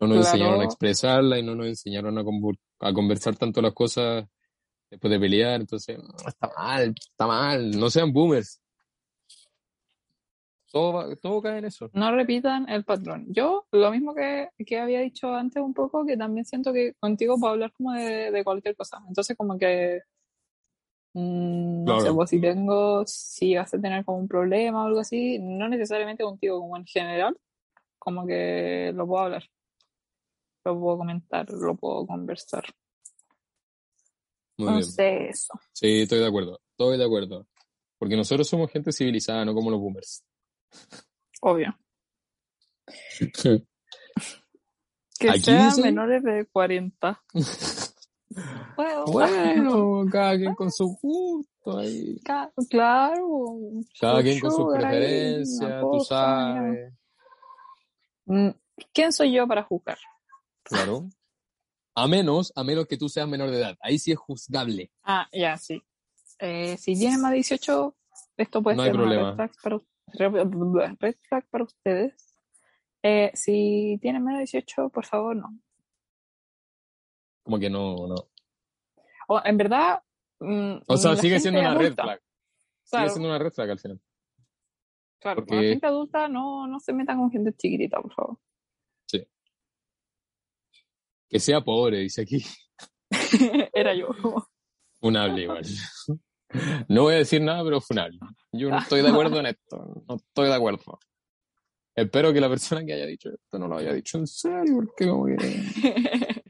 [0.00, 0.28] no nos Claro.
[0.36, 2.22] enseñaron a expresarla y no nos enseñaron a,
[2.80, 4.24] a conversar tanto las cosas
[4.90, 5.60] después de pelear.
[5.60, 8.61] Entonces, está mal, está mal, no sean boomers.
[10.72, 11.90] Todo, cae en eso.
[11.92, 13.26] No repitan el patrón.
[13.28, 17.38] Yo, lo mismo que, que había dicho antes un poco, que también siento que contigo
[17.38, 19.02] puedo hablar como de, de cualquier cosa.
[19.06, 20.00] Entonces, como que,
[21.12, 22.16] mm, no sé, Claro.
[22.16, 26.24] pues si tengo, si vas a tener como un problema o algo así, no necesariamente
[26.24, 27.36] contigo, como en general,
[27.98, 29.44] como que lo puedo hablar.
[30.64, 32.64] Lo puedo comentar, lo puedo conversar.
[34.56, 34.78] Muy bien.
[34.78, 35.52] Entonces, eso.
[35.72, 37.46] Sí, estoy de acuerdo, estoy de acuerdo.
[37.98, 40.24] Porque nosotros somos gente civilizada, no como los boomers.
[41.40, 41.76] Obvio.
[45.18, 47.22] Que Aquí sean menores de 40.
[48.76, 52.18] Bueno, Bueno, cada quien con su gusto ahí.
[52.24, 53.58] Ca- Claro.
[54.00, 56.92] Cada quien con sus preferencias, tú sabes.
[58.24, 58.48] Mm,
[58.92, 59.98] ¿Quién soy yo para juzgar?
[60.62, 61.08] Claro.
[61.94, 63.76] A menos, a menos que tú seas menor de edad.
[63.80, 64.90] Ahí sí es juzgable.
[65.02, 65.82] Ah, ya, sí.
[66.38, 67.94] Eh, si tienen más de 18,
[68.38, 69.36] esto puede No hay ser una problema.
[69.36, 69.78] para,
[70.14, 72.38] red flag para ustedes.
[73.02, 75.58] Eh, si tienen menos de 18, por favor, no.
[77.42, 78.14] Como que no, no.
[79.28, 80.02] O, en verdad.
[80.40, 82.20] mm, O sea, sigue siendo una red flag.
[82.90, 84.00] Claro, Sigue siendo una red flag al final.
[85.20, 85.36] claro.
[85.44, 88.38] porque- La gente adulta no, no se metan con gente chiquitita, por favor.
[91.28, 92.44] Que sea pobre, dice aquí.
[93.72, 94.08] Era yo.
[95.00, 95.64] Funable igual.
[96.88, 98.18] No voy a decir nada, pero funable.
[98.52, 100.04] Yo no estoy de acuerdo en esto.
[100.08, 100.98] No estoy de acuerdo.
[101.94, 105.06] Espero que la persona que haya dicho esto no lo haya dicho en serio, porque
[105.08, 105.36] como que...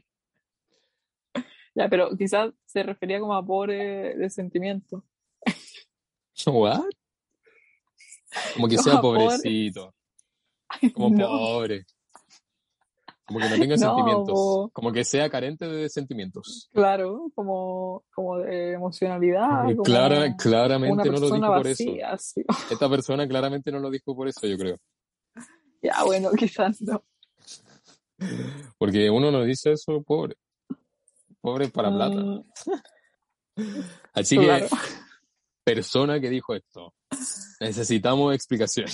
[1.75, 5.03] ya, pero quizás se refería como a pobre de sentimiento.
[6.45, 6.83] ¿What?
[8.55, 9.25] Como que Como sea pobre.
[9.25, 9.93] pobrecito.
[10.93, 11.27] Como No.
[11.27, 11.85] pobre.
[13.33, 14.69] Como que no tenga No, sentimientos.
[14.71, 16.69] Como que sea carente de sentimientos.
[16.71, 19.63] Claro, como, como de emocionalidad.
[19.63, 21.83] como Clara, una claramente no lo dijo por eso.
[22.07, 22.45] así.
[22.69, 24.77] Esta persona claramente no lo dijo por eso, yo creo.
[25.81, 27.03] Ya, bueno, quizás no.
[28.77, 30.37] Porque uno no dice eso, pobre.
[31.41, 32.15] Pobre para plata.
[32.15, 32.43] Mm,
[34.13, 34.67] Así claro.
[34.69, 34.75] que,
[35.65, 36.93] persona que dijo esto,
[37.59, 38.87] necesitamos explicación.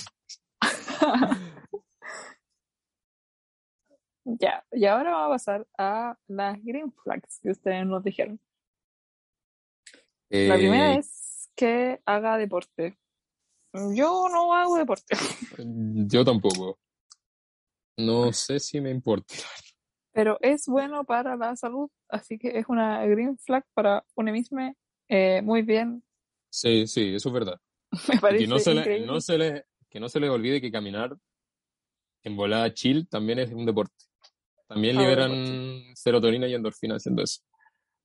[4.38, 8.40] Ya, y ahora vamos a pasar a las green flags que ustedes nos dijeron.
[10.30, 13.00] La Eh, primera es que haga deporte.
[13.74, 15.16] Yo no hago deporte,
[16.08, 16.80] Yo tampoco.
[17.98, 19.34] No sé si me importa.
[20.12, 24.74] pero es bueno para la salud, así que es una green flag para uno mismo.
[25.08, 26.04] eh, muy bien,
[26.52, 27.60] Sí, sí, eso es verdad.
[28.10, 30.72] me parece que no se, le, no se le, que no se les olvide que
[30.72, 31.16] caminar
[32.24, 34.06] en volada chill también es un deporte.
[34.70, 37.42] También Ah, liberan serotonina y endorfina haciendo eso.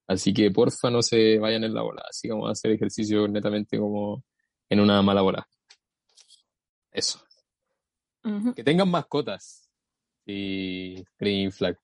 [0.09, 2.03] Así que porfa no se vayan en la bola.
[2.09, 4.25] Así que vamos a hacer ejercicio netamente como
[4.69, 5.47] en una mala bola.
[6.91, 7.21] Eso.
[8.25, 8.55] Ujú.
[8.55, 9.71] Que tengan mascotas.
[10.27, 11.79] Y Green Flag.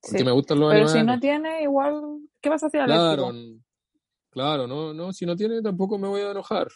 [0.00, 0.24] Porque Sí.
[0.24, 1.16] me gustan los Pero si animales.
[1.16, 3.60] no tiene, igual, ¿qué vas a hacer Claro, n-
[4.30, 6.68] claro, no, no, si no tiene tampoco me voy a enojar.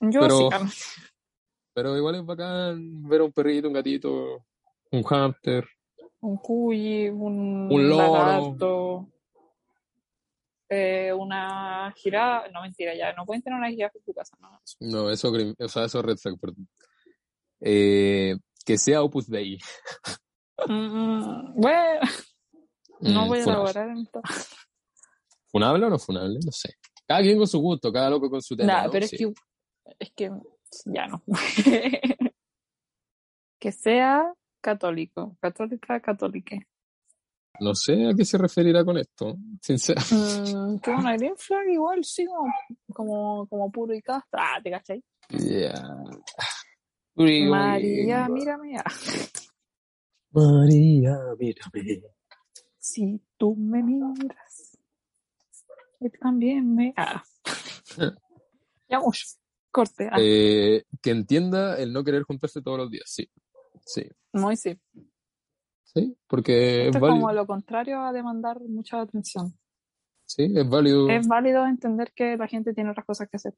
[0.00, 0.94] Yo pero- sí, Carlos.
[1.74, 4.44] Pero igual es bacán ver a un perrito, un gatito,
[4.90, 5.66] un hámster.
[6.22, 7.96] Un cuy, un, Un loro.
[8.12, 9.08] lagarto,
[10.68, 12.48] eh, una jirafa.
[12.50, 14.60] No, mentira, ya no pueden tener una jirafa en tu casa, no.
[14.80, 16.68] No, eso, o sea, eso es red flag, perdón.
[17.60, 19.58] Eh, que sea Opus Dei.
[20.68, 22.00] Mm, bueno,
[23.00, 24.22] no Mm, voy a elaborar en todo.
[25.50, 26.38] ¿Funable o no funable?
[26.44, 26.74] No sé.
[27.06, 28.72] Cada quien con su gusto, cada loco con su tema.
[28.74, 28.90] Nada, ¿no?
[28.92, 29.16] pero Sí.
[29.16, 29.32] es que,
[29.98, 30.30] es que
[30.86, 31.22] ya no.
[33.58, 34.32] que sea
[34.62, 36.56] católico, católica, católica.
[37.60, 40.56] No sé a qué se referirá con esto, sinceramente.
[40.56, 42.52] Mm, que una green flag igual sí, como,
[42.94, 44.38] como, como puro y casta.
[44.38, 45.04] Ah, ¿te cachai?
[45.28, 45.74] Ya.
[47.14, 48.76] María, mírame.
[50.30, 52.02] María, mírame.
[52.78, 54.78] Si tú me miras,
[56.00, 56.94] yo también me.
[56.96, 57.22] Ah.
[58.88, 59.26] ya mucho.
[59.70, 60.08] Corte.
[60.10, 63.30] Ah, Eh, que entienda el no querer juntarse todos los días, sí.
[63.84, 64.78] Sí, muy sí.
[65.84, 67.32] sí, porque Esto es es como válido.
[67.42, 69.56] lo contrario a demandar mucha atención.
[70.24, 71.08] Sí, es válido.
[71.10, 73.54] Es válido entender que la gente tiene otras cosas que hacer.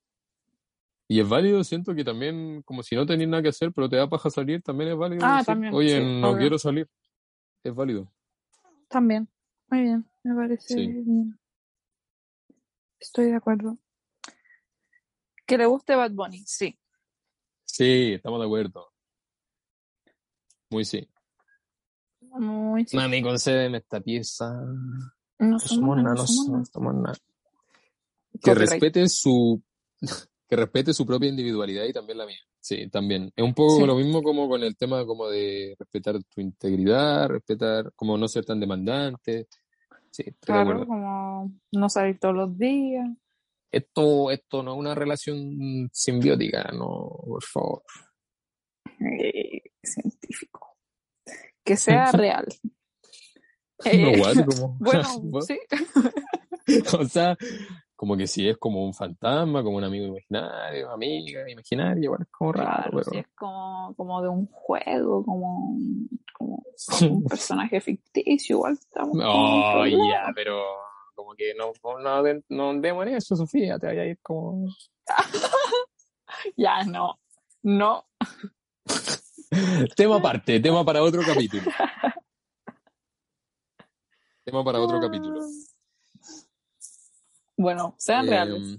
[1.06, 3.96] Y es válido, siento que también, como si no tenés nada que hacer, pero te
[3.96, 5.20] da paja salir, también es válido.
[5.24, 6.38] Ah, decir, también, Oye, sí, no obvio.
[6.38, 6.88] quiero salir.
[7.62, 8.10] Es válido.
[8.88, 9.28] También.
[9.68, 10.86] Muy bien, me parece Sí.
[10.86, 11.38] bien.
[12.98, 13.78] Estoy de acuerdo.
[15.46, 16.78] Que le guste Bad Bunny, sí.
[17.64, 18.93] Sí, estamos de acuerdo.
[20.74, 21.08] Muy sí.
[22.20, 22.96] Muy sí.
[22.96, 24.60] Mami, concédeme esta pieza.
[25.38, 27.14] No somos nada, no somos nada.
[28.42, 29.62] Que respete su
[30.48, 32.40] que respete su propia individualidad y también la mía.
[32.58, 33.30] Sí, también.
[33.36, 33.86] Es un poco Sí.
[33.86, 38.44] lo mismo como con el tema como de respetar tu integridad, respetar, como no ser
[38.44, 39.46] tan demandante.
[40.10, 43.08] Sí, de Claro, como no salir todos los días.
[43.70, 47.82] Esto, esto no es una relación simbiótica, no, por favor.
[49.82, 50.13] Científico.
[51.64, 52.46] Que sea real.
[53.84, 55.02] No, Eh, what, como- bueno,
[55.46, 55.58] sí.
[56.96, 57.36] O sea,
[57.96, 62.30] como que si es como un fantasma, como un amigo imaginario, amiga imaginaria, bueno, es
[62.30, 65.76] como raro, Claro, pero es como, como de un juego, como,
[66.38, 66.62] como
[67.10, 70.62] un personaje ficticio, igual estamos en Oh, ya, pero
[71.14, 74.66] como que no, no, no, no andemos en eso, Sofía, te vaya a ir como...
[76.56, 77.18] Ya, no.
[77.62, 78.04] No.
[79.96, 81.62] Tema aparte, tema para otro capítulo.
[84.44, 85.40] Tema para otro capítulo.
[87.56, 88.78] Bueno, sean Eh, reales.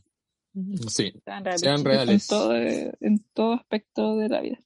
[0.88, 1.62] Sí, Sean reales.
[1.62, 2.22] sean chicos, reales.
[2.22, 4.60] En todo, en todo aspecto de la vida.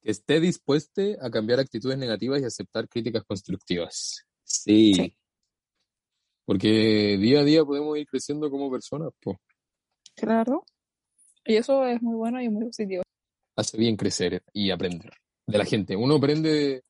[0.00, 4.24] que esté dispuesto a cambiar actitudes negativas y aceptar críticas constructivas.
[4.44, 4.94] Sí.
[4.94, 5.16] Sí.
[6.46, 9.36] Porque día a día podemos ir creciendo como personas, pues.
[10.14, 10.64] Claro.
[11.44, 13.02] Y eso es muy bueno y muy positivo.
[13.58, 15.12] Hace bien crecer y aprender
[15.46, 15.96] de la gente.
[15.96, 16.84] Uno aprende,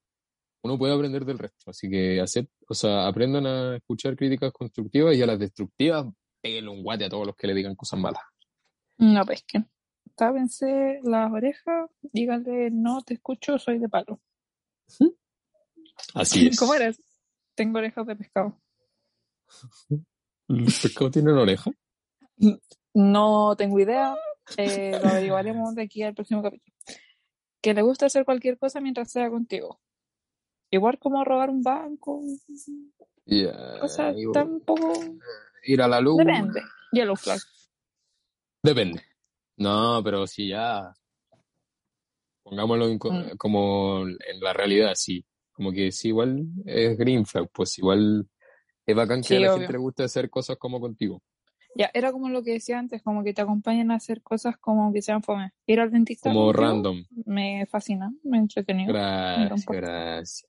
[0.62, 1.70] uno puede aprender del resto.
[1.70, 6.04] Así que acep- o sea, aprendan a escuchar críticas constructivas y a las destructivas,
[6.42, 8.22] péguenle un guate a todos los que le digan cosas malas.
[8.98, 9.66] No pesquen.
[10.14, 14.20] Tápense las orejas, díganle, no te escucho, soy de palo.
[16.12, 16.58] Así es.
[16.58, 17.00] ¿Cómo eres?
[17.54, 18.60] Tengo orejas de pescado.
[20.48, 21.70] ¿Los pescados tienen oreja?
[22.94, 24.16] No tengo idea.
[24.56, 26.74] Eh, lo averiguaremos de aquí al próximo capítulo.
[27.60, 29.80] Que le gusta hacer cualquier cosa mientras sea contigo.
[30.70, 32.20] Igual como robar un banco.
[33.26, 34.92] Ya, O sea, y- tampoco.
[35.64, 36.18] ir a la luz.
[36.18, 36.60] Depende.
[36.92, 37.40] Yellow flag.
[38.62, 39.02] Depende.
[39.56, 40.92] No, pero si ya.
[42.42, 43.36] Pongámoslo en Mm.
[43.36, 45.24] como en la realidad, sí.
[45.52, 48.26] Como que sí, igual es green flag, pues igual
[48.86, 49.58] es bacán que a la obvio.
[49.58, 51.20] gente le guste hacer cosas como contigo.
[51.74, 54.92] Ya, era como lo que decía antes, como que te acompañan a hacer cosas como
[54.92, 55.52] que sean fome.
[55.66, 56.30] Ir al dentista.
[56.30, 57.04] Como random.
[57.24, 58.92] Me fascina, me entretenido.
[58.92, 60.46] Gracias, gracias.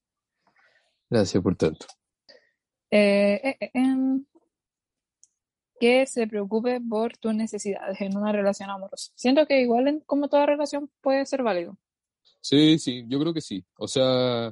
[1.09, 1.85] Gracias por tanto.
[2.91, 4.25] Eh, eh, eh, em,
[5.79, 9.11] que se preocupe por tus necesidades en una relación amorosa.
[9.15, 11.77] Siento que igual en, como toda relación puede ser válido.
[12.41, 13.65] Sí, sí, yo creo que sí.
[13.77, 14.51] O sea,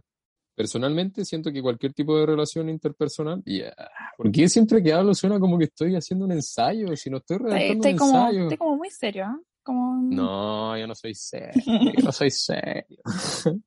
[0.57, 3.71] personalmente siento que cualquier tipo de relación interpersonal, ya.
[4.17, 7.73] Porque siempre que hablo suena como que estoy haciendo un ensayo, si no estoy redactando
[7.73, 8.41] estoy un como, ensayo.
[8.41, 9.43] estoy como muy serio.
[9.61, 12.97] Como, No, yo no soy serio, yo no soy serio.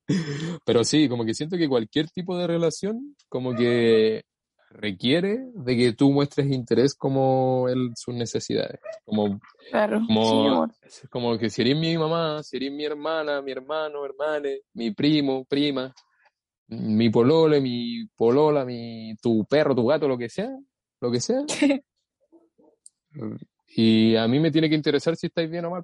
[0.65, 4.23] Pero sí, como que siento que cualquier tipo de relación, como que
[4.71, 8.79] requiere de que tú muestres interés como en sus necesidades.
[9.05, 9.39] Como,
[9.69, 10.01] Claro.
[10.05, 10.67] como,
[11.09, 15.45] como que si eres mi mamá, si eres mi hermana, mi hermano, hermane, mi primo,
[15.45, 15.93] prima,
[16.71, 20.49] mi polole, mi polola, mi, tu perro, tu gato, lo que sea,
[20.99, 21.41] lo que sea.
[23.73, 25.83] Y a mí me tiene que interesar si estáis bien o mal.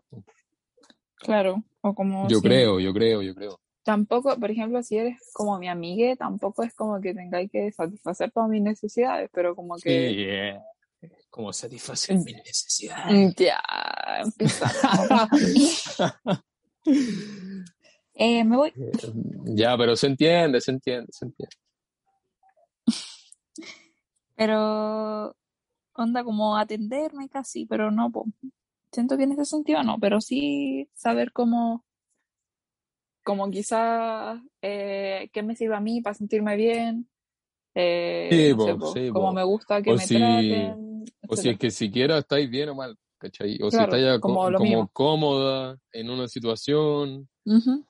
[1.16, 1.64] Claro.
[1.82, 3.60] O como Yo si- creo, yo creo, yo creo.
[3.84, 8.32] Tampoco, por ejemplo, si eres como mi amiga, tampoco es como que tengáis que satisfacer
[8.32, 10.60] todas mis necesidades, pero como que Sí, eh,
[11.30, 13.34] como satisfacer mis necesidades.
[13.38, 13.62] Ya,
[14.22, 15.08] empezamos.
[18.18, 18.74] eh, me voy.
[19.46, 21.56] Ya, pero se entiende, se entiende, se entiende.
[24.36, 25.36] Pero
[25.94, 28.26] onda como atenderme casi, pero no, po.
[28.92, 31.84] Siento que en ese sentido no, pero sí saber cómo,
[33.24, 37.10] como quizás eh, qué me sirve a mí para sentirme bien,
[37.76, 39.34] eh, Sí, no sé, po, sí, cómo po.
[39.34, 41.06] me gusta que O me si- O traten,
[41.44, 43.60] si es que siquiera estáis bien o mal, ¿cachai?
[43.62, 47.28] O si estáis como como cómoda en una situación.
[47.46, 47.84] Sí,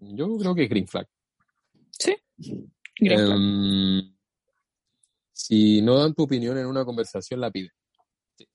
[0.00, 1.06] Yo creo que es green flag.
[1.90, 2.16] Sí.
[2.38, 3.36] Green flag.
[3.38, 4.16] Em,
[5.32, 7.70] si no dan tu opinión en una conversación, la piden.
[8.38, 8.48] Sí.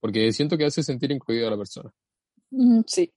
[0.00, 1.92] Porque siento que hace sentir incluida a la persona.
[2.50, 3.12] Mm, Sí.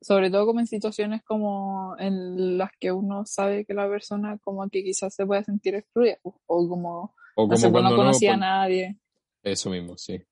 [0.00, 4.68] Sobre todo como en situaciones como en las que uno sabe que la persona como
[4.68, 7.90] que quizás se puede sentir excluida o o como, O no como pues no cuando
[7.90, 8.98] no, conocía a pues, nadie.
[9.42, 10.22] eso mismo, sí.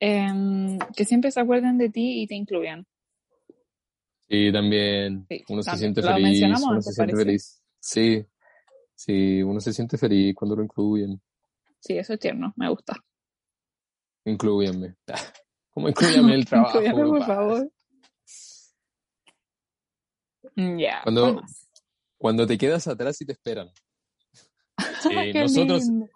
[0.00, 2.86] Em, que siempre se acuerden de ti y te incluyan.
[4.28, 5.94] Y también Sí, uno se también.
[5.94, 7.24] siente Lo feliz, uno se siente parece.
[7.24, 7.62] feliz.
[7.80, 8.26] Sí,
[8.94, 11.20] sí, uno se siente feliz cuando lo incluyen.
[11.80, 12.94] Sí, eso es tierno, me gusta.
[14.26, 14.96] Incluyanme.
[15.70, 17.72] Como incluyanme el trabajo, Inclúyame, por favor.
[20.56, 21.64] Ya, Cuando- ¿cuál más?
[22.20, 23.70] Cuando te quedas atrás y te esperan.
[25.02, 26.08] Sí, nosotros, lindo.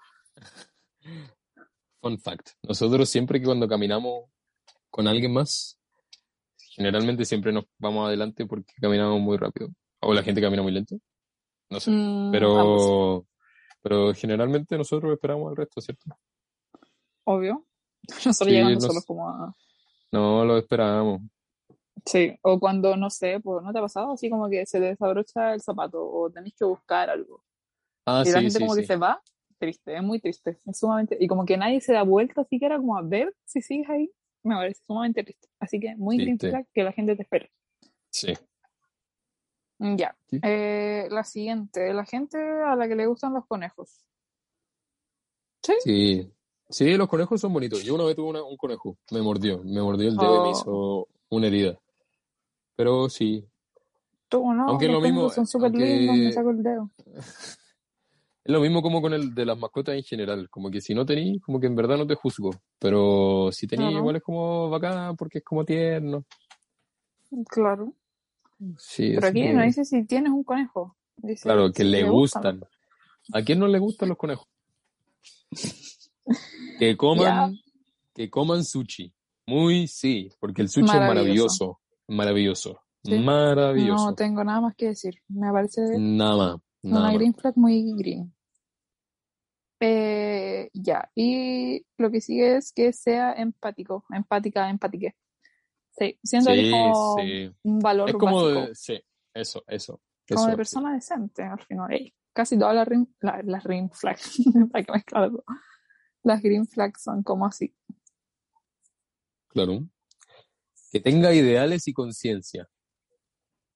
[2.01, 4.25] fun fact, nosotros siempre que cuando caminamos
[4.91, 5.79] con alguien más,
[6.75, 9.69] generalmente siempre nos vamos adelante porque caminamos muy rápido.
[10.01, 10.97] O la gente camina muy lento.
[11.71, 11.91] No sé.
[11.91, 13.27] Mm, Pero,
[13.83, 16.11] pero generalmente nosotros esperamos al resto, ¿cierto?
[17.25, 17.65] obvio.
[18.27, 19.55] Nosotros Sí, llegando nos- solos como a...
[20.13, 21.23] No, lo esperamos.
[22.05, 24.13] Sí, o cuando, no sé, pues, ¿no te ha pasado?
[24.13, 27.45] Así como que se te desabrocha el zapato o tenés que buscar algo.
[28.05, 28.87] Ah, y la sí, gente sí, como que sí.
[28.89, 29.23] se va,
[29.59, 31.17] triste, es muy triste, es sumamente...
[31.21, 34.11] Y como que nadie se da vuelta siquiera como a ver si sigues ahí,
[34.45, 35.49] me parece sumamente triste.
[35.61, 36.67] Así que muy Triste.
[36.75, 37.51] que la gente te espere.
[38.11, 38.33] Sí.
[39.79, 40.17] Mm, Ya.
[40.29, 40.39] Sí.
[40.43, 44.05] Eh, la siguiente, la gente a la que le gustan los conejos.
[45.63, 45.75] ¿Sí?
[45.85, 46.33] Sí.
[46.69, 47.85] Sí, los conejos son bonitos.
[47.85, 50.49] Yo una vez tuve una- un conejo, me mordió, me mordió el dedo y me
[50.49, 50.51] Oh.
[50.51, 51.79] hizo una herida.
[52.77, 53.47] Pero sí,
[54.29, 56.91] Tú, no, Aunque los lo mismo, son súper aunque- lindos, me saco el dedo.
[58.45, 60.49] es lo mismo como con el de las mascotas en general.
[60.51, 62.51] Como que si no tení, como que en verdad no te juzgo.
[62.79, 63.91] Pero si Claro.
[63.91, 66.25] igual es como bacán porque es como tierno.
[67.49, 67.93] Claro.
[68.79, 70.97] Sí, Pero aquí que- no dice si tienes un conejo.
[71.17, 72.61] Dice Claro, que si le gustan.
[73.33, 74.47] ¿A quién no le gustan los conejos?
[76.79, 77.57] Que coman,
[78.15, 79.13] que coman sushi.
[79.47, 81.79] Muy sí, porque el sushi es Maravilloso.
[82.09, 82.79] maravilloso.
[82.79, 82.81] Maravilloso.
[83.05, 83.19] Sí.
[83.19, 84.07] Maravilloso.
[84.07, 85.15] No tengo nada más que decir.
[85.29, 86.57] Me parece Nada más.
[86.83, 87.15] Nada una más.
[87.19, 88.35] green flag muy green.
[89.81, 95.17] Eh, ya, y lo que sigue es que sea empático, empática, empatique.
[95.91, 97.55] Sí, Sí, como sí.
[97.65, 99.01] un valor Es como básico, de, sí,
[99.35, 100.01] eso, eso.
[100.29, 102.15] como de persona decente al final.
[102.33, 104.37] Casi todas las green, la- las green flags,
[104.73, 105.45] hay que mezclarlo.
[106.23, 107.75] Las green flags son como así.
[109.49, 109.81] Claro.
[110.93, 112.69] Que tenga ideales y conciencia.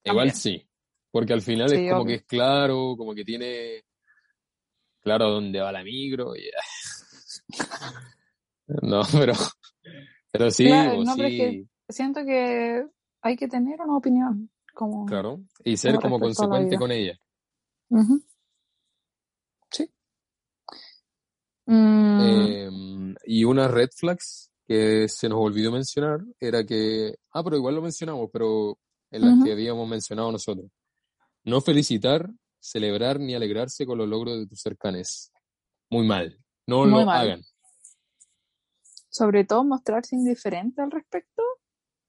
[0.05, 0.67] Igual sí.
[1.11, 2.09] Porque al final Sí, es como obvio.
[2.09, 3.85] que es claro, como que tiene
[5.01, 6.35] claro dónde va la micro.
[6.37, 6.51] y-
[8.83, 9.33] No, pero,
[10.33, 12.85] pero sí, Claro, o no, pero es que- sí, Siento que
[13.23, 15.07] hay que tener una opinión, como...
[15.07, 15.41] claro.
[15.65, 17.17] Y ser Como consecuente con ella.
[19.71, 19.89] Sí.
[21.67, 27.57] Mm, Eh, y unas red flags que se nos olvidó mencionar era que, ah, pero
[27.57, 28.77] igual lo mencionamos, pero
[29.13, 30.69] en las que habíamos mencionado nosotros.
[31.47, 32.29] No felicitar,
[32.59, 35.33] celebrar ni alegrarse con los logros de tus cercanes.
[35.89, 36.37] Muy mal.
[36.67, 37.21] No Muy lo mal.
[37.21, 37.43] hagan.
[39.09, 41.43] sobre todo mostrarse indiferente al respecto.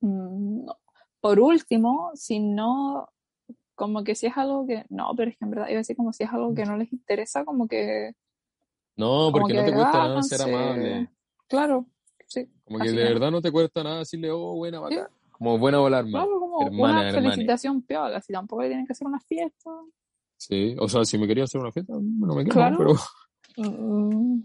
[0.02, 0.78] Mm, no.
[1.22, 3.08] Por último, si no,
[3.76, 5.96] como que si es algo que, no, pero es que en verdad, iba a decir
[5.96, 8.14] como si es algo que no les interesa, como que,
[8.96, 11.10] No, porque no te cuesta nada ser amable.
[11.48, 11.86] Claro,
[12.28, 12.50] sí.
[12.66, 15.08] Como que de verdad no te cuesta nada decirle, oh, buena, bacán.
[15.32, 16.28] Como buena volar mal.
[16.66, 19.70] Hermana, una felicitación piola, si tampoco le tienen que hacer una fiesta.
[20.38, 22.78] Sí, o sea, si me quería hacer una fiesta, no me quedo, Claro.
[22.78, 22.96] pero...
[23.70, 24.42] Mm,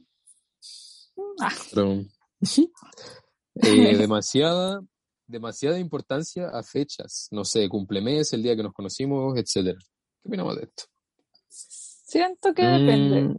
[1.41, 2.01] ah, pero-
[3.55, 4.81] Eh, demasiada,
[5.27, 9.79] demasiada importancia a fechas, no sé, cumplemes, el día que nos conocimos, etcétera.
[10.23, 10.85] ¿Qué opinamos de esto?
[11.49, 13.23] siento que depende.
[13.23, 13.37] Mm,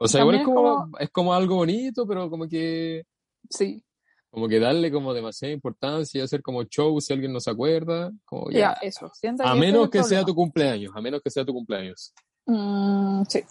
[0.00, 3.04] O sea, igual es como- es como algo bonito, pero como que,
[3.50, 3.82] Sí,
[4.30, 8.12] como que darle como demasiada importancia y hacer como show si alguien no se acuerda,
[8.24, 8.72] como ya, ya.
[8.82, 9.10] eso.
[9.40, 12.12] A menos que sea tu cumpleaños, a menos que sea tu cumpleaños.
[12.46, 13.42] Mm, sí.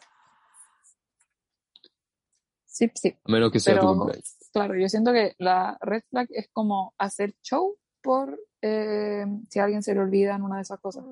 [2.65, 3.15] Sí, sí.
[3.23, 4.37] A menos que sea tu cumpleaños.
[4.53, 9.63] Claro, yo siento que la red flag es como hacer show por eh, si a
[9.63, 11.03] alguien se le olvida en una de esas cosas.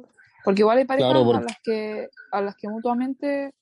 [0.44, 3.54] Porque igual hay parejas Claro, porque- a las que a las que mutuamente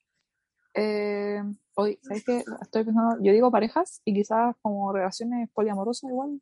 [0.73, 1.41] eh,
[1.75, 2.43] hoy, ¿sabes qué?
[2.61, 6.41] Estoy pensando, yo digo parejas y quizás como relaciones poliamorosas igual.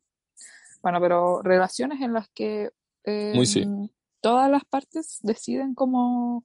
[0.82, 2.70] Bueno, pero relaciones en las que
[3.04, 3.64] eh, Muy sí.
[4.20, 6.44] todas las partes deciden como,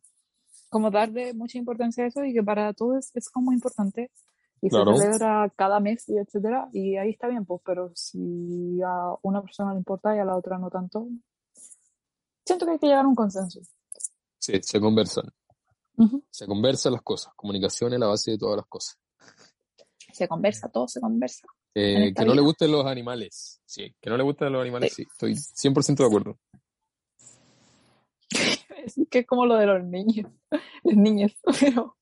[0.70, 4.12] como darle mucha importancia a eso y que para todos es como importante
[4.62, 4.96] y Claro.
[4.96, 9.42] se celebra cada mes y etcétera y ahí está bien pues pero si a una
[9.44, 11.08] persona le importa y a la otra no tanto
[12.44, 13.60] siento que hay que llegar a un consenso
[14.40, 15.26] Sí, se conversan.
[16.30, 17.34] Se conversan las cosas.
[17.36, 18.98] Comunicación es la base de todas las cosas.
[20.14, 23.62] se conversa todo se conversa Eh, que no le gusten los animales.
[23.66, 25.04] Sí, que no le gusten los animales, sí.
[25.10, 26.40] Estoy 100% de acuerdo.
[28.86, 30.32] es que es como lo de los niños
[30.84, 31.96] las niñas pero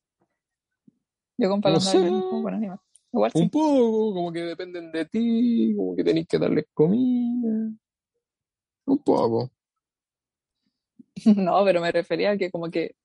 [1.37, 2.79] yo comparando No con animales
[3.11, 7.71] igual sí Un poco, como que dependen de ti, como que tenés que darles comida.
[8.87, 9.51] Un poco.
[11.35, 12.95] no pero me refería a que como que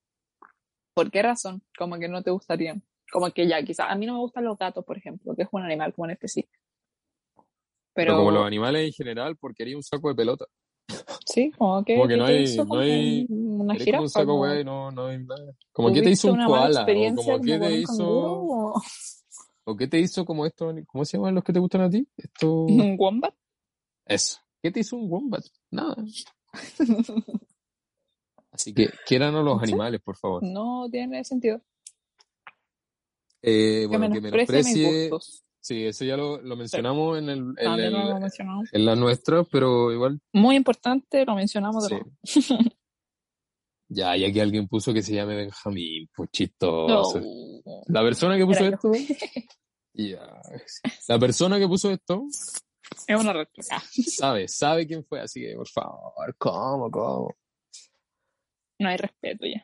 [0.93, 1.61] ¿por qué razón?
[1.77, 4.57] como que no te gustarían como que ya quizás a mí no me gustan los
[4.57, 6.57] gatos por ejemplo que es un animal como en específico
[7.93, 10.45] Pero, pero como los animales en general, porque haría un saco de pelota.
[11.25, 14.01] Sí, como que, Como que ¿qué no hay- hizo no hay- una jirafa?
[14.03, 15.53] un saco, como- no, no hay nada.
[15.73, 18.81] Como que te ¿Tuviste hizo un koala, o como que te hizo, canguro o
[19.65, 22.07] o qué te hizo como esto, ¿cómo se llaman los que te gustan a ti?
[22.17, 23.33] Esto, un wombat?
[24.05, 24.39] eso.
[24.63, 25.43] ¿Qué te hizo un wombat?
[25.69, 25.95] Nada.
[28.51, 29.69] Así que quiéranos los ¿Sí?
[29.69, 30.43] animales, por favor.
[30.43, 31.61] No tiene sentido.
[33.41, 35.43] Eh, Que bueno, que menosprecie mis.
[35.63, 38.69] Sí, eso ya lo, lo mencionamos en, el, en, También el- lo mencionamos.
[38.73, 40.19] en la nuestra, pero igual.
[40.33, 41.89] Muy importante, lo mencionamos de
[42.23, 42.41] Sí.
[42.43, 42.71] nuevo.
[43.93, 46.31] Ya, y aquí alguien puso que se llame Benjamín, pues No.
[46.31, 47.21] chistoso.
[47.87, 48.91] La persona que puso Era esto.
[51.09, 52.23] La persona que puso esto
[53.05, 53.31] Es una.
[53.69, 57.35] Ah, sabe, sabe quién fue, así que por favor, ¿cómo, cómo?
[58.81, 59.63] No hay respeto ya.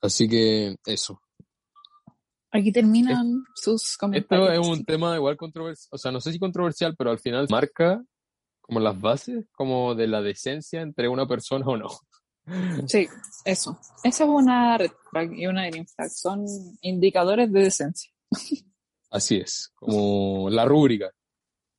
[0.00, 1.20] Así que eso.
[2.50, 4.48] Aquí terminan sus comentarios.
[4.48, 7.46] Esto es un tema igual controversial, o sea, no sé si controversial, pero al final
[7.50, 8.02] marca
[8.62, 11.88] como las bases como de la decencia entre una persona o no.
[12.86, 13.06] Sí,
[13.44, 13.78] eso.
[14.02, 16.10] Esa es una red flag y una green flag.
[16.10, 16.46] Son
[16.80, 18.10] indicadores de decencia.
[19.10, 21.10] Así es, como la rúbrica.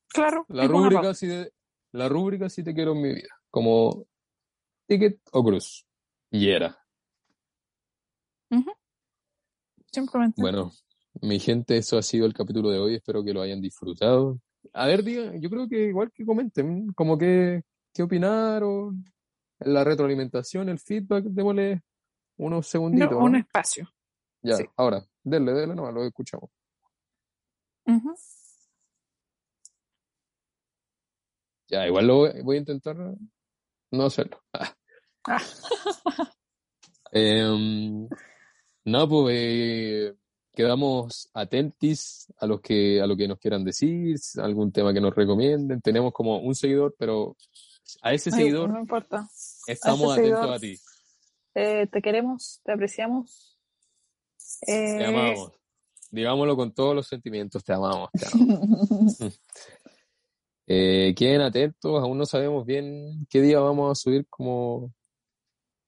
[0.08, 0.46] Claro.
[0.48, 1.52] La rúbrica si de,
[1.90, 4.06] la rúbrica si te quiero en mi vida, como
[4.92, 5.86] ticket o cruz.
[6.30, 6.78] Y era.
[9.90, 10.40] Simplemente.
[10.40, 10.72] Bueno,
[11.20, 12.94] mi gente, eso ha sido el capítulo de hoy.
[12.96, 14.38] Espero que lo hayan disfrutado.
[14.72, 17.62] A ver, digan, yo creo que igual que comenten, como que,
[17.92, 19.04] qué opinaron,
[19.60, 21.82] la retroalimentación, el feedback, démosle
[22.36, 23.12] unos No, segunditos.
[23.12, 23.38] un ¿no?
[23.38, 23.88] espacio.
[24.42, 24.64] Ya, sí.
[24.76, 26.50] ahora, denle, denle nomás, lo escuchamos.
[31.68, 32.96] Ya, igual lo voy, voy a intentar
[33.90, 34.42] no hacerlo.
[37.14, 38.08] Em,
[38.86, 40.14] no, pues eh,
[40.54, 45.14] quedamos atentis a los que, a lo que nos quieran decir, algún tema que nos
[45.14, 45.82] recomienden.
[45.82, 47.36] Tenemos como un seguidor, pero
[48.00, 49.28] a ese Ay, seguidor No importa.
[49.66, 50.54] estamos atentos seguidor.
[50.54, 50.78] a ti.
[51.54, 53.58] Eh, te queremos, te apreciamos.
[54.66, 55.52] Eh, Te amamos.
[56.10, 59.18] Digámoslo con todos los sentimientos, te amamos, te amamos.
[60.68, 64.94] Eh, queden atentos, aún no sabemos bien qué día vamos a subir como,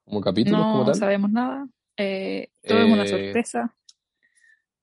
[0.05, 0.95] como capítulos, como no tal.
[0.95, 1.67] sabemos nada.
[1.97, 3.77] Eh, todo es una Eh, sorpresa.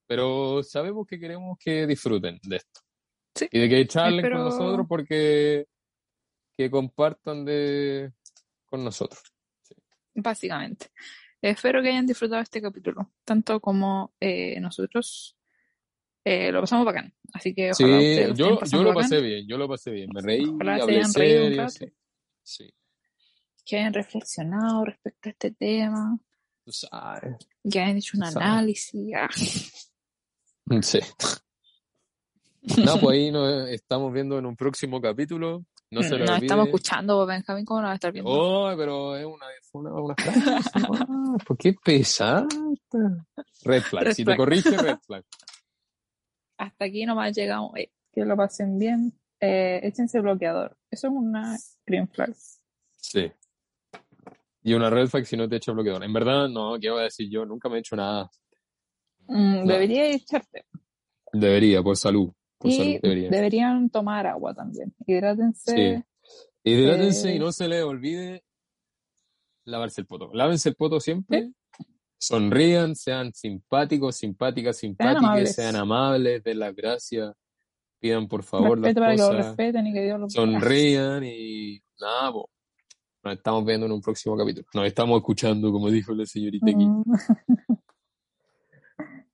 [0.08, 2.82] pero sabemos que queremos que disfruten de esto.
[3.36, 3.48] Sí.
[3.52, 5.68] Y de que charlen Espero- con nosotros porque
[6.58, 8.12] que compartan de
[8.66, 9.22] con nosotros.
[10.14, 10.88] Básicamente.
[11.42, 15.36] Espero que hayan disfrutado este capítulo, tanto como eh, nosotros.
[16.24, 17.12] Lo pasamos bacán.
[17.34, 19.92] Así que Sí, ojalá ustedes lo yo, yo lo bacán, pasé bien, yo lo pasé
[19.92, 20.10] bien.
[20.14, 21.86] Me reí, Ojalá se hablé hayan reído un serio, rato.
[22.44, 22.74] sí.
[23.66, 26.18] Que hayan reflexionado respecto a este tema,
[26.66, 27.36] tú sabes.
[27.70, 29.12] que hayan hecho un análisis.
[29.16, 29.30] ah.
[30.82, 31.00] Sí.
[32.86, 35.66] No, pues ahí nos estamos viendo en un próximo capítulo.
[35.90, 36.46] No se Nos olvide.
[36.46, 38.32] estamos escuchando, Benjamín, ¿cómo nos va a estar viendo?
[38.32, 40.40] Oh, pero es una, una, una frase.
[40.76, 42.48] Ah, ¿Por qué pesada?
[43.64, 44.04] Red flag.
[44.06, 44.36] Red si flag.
[44.36, 45.26] te corrige, red flag.
[46.58, 47.76] Hasta aquí nomás llegamos.
[47.76, 49.12] Eh, que lo pasen bien.
[49.42, 50.78] Eh, échense bloqueador.
[50.90, 52.34] Eso es una green flag.
[52.96, 53.30] Sí.
[54.64, 56.04] Y una red flag si no te echa bloqueador.
[56.04, 57.46] En verdad, no, ¿qué voy a decir yo?
[57.46, 58.30] Nunca me he hecho nada.
[59.28, 59.74] Mm, No.
[59.74, 60.66] Debería echarte.
[61.34, 62.32] Debería, por salud.
[62.58, 63.30] Por Y salud, debería.
[63.30, 64.94] deberían tomar agua también.
[65.06, 65.76] Hidrátense.
[65.76, 66.04] Sí.
[66.64, 68.44] Hidrátense Eh, y no se les olvide
[69.66, 70.30] lavarse el poto.
[70.34, 71.52] Lávense el poto siempre.
[72.20, 75.56] Sonrían, sean simpáticos, simpáticas, simpáticas, amables.
[75.56, 77.34] sean amables, den las gracias,
[78.00, 81.82] pidan por favor las Respeto que lo cosas, respeten y que Dios los sonrían y
[82.00, 82.50] nada, po.
[83.24, 84.68] Nos estamos viendo en un próximo capítulo.
[84.74, 86.86] Nos estamos escuchando, como dijo la señorita aquí.
[86.86, 87.04] Mm,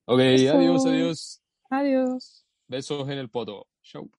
[0.06, 0.58] Ok, Eso.
[0.58, 1.42] adiós, adiós.
[1.70, 2.46] Adiós.
[2.68, 3.68] Besos en el poto.
[3.82, 4.10] Chau.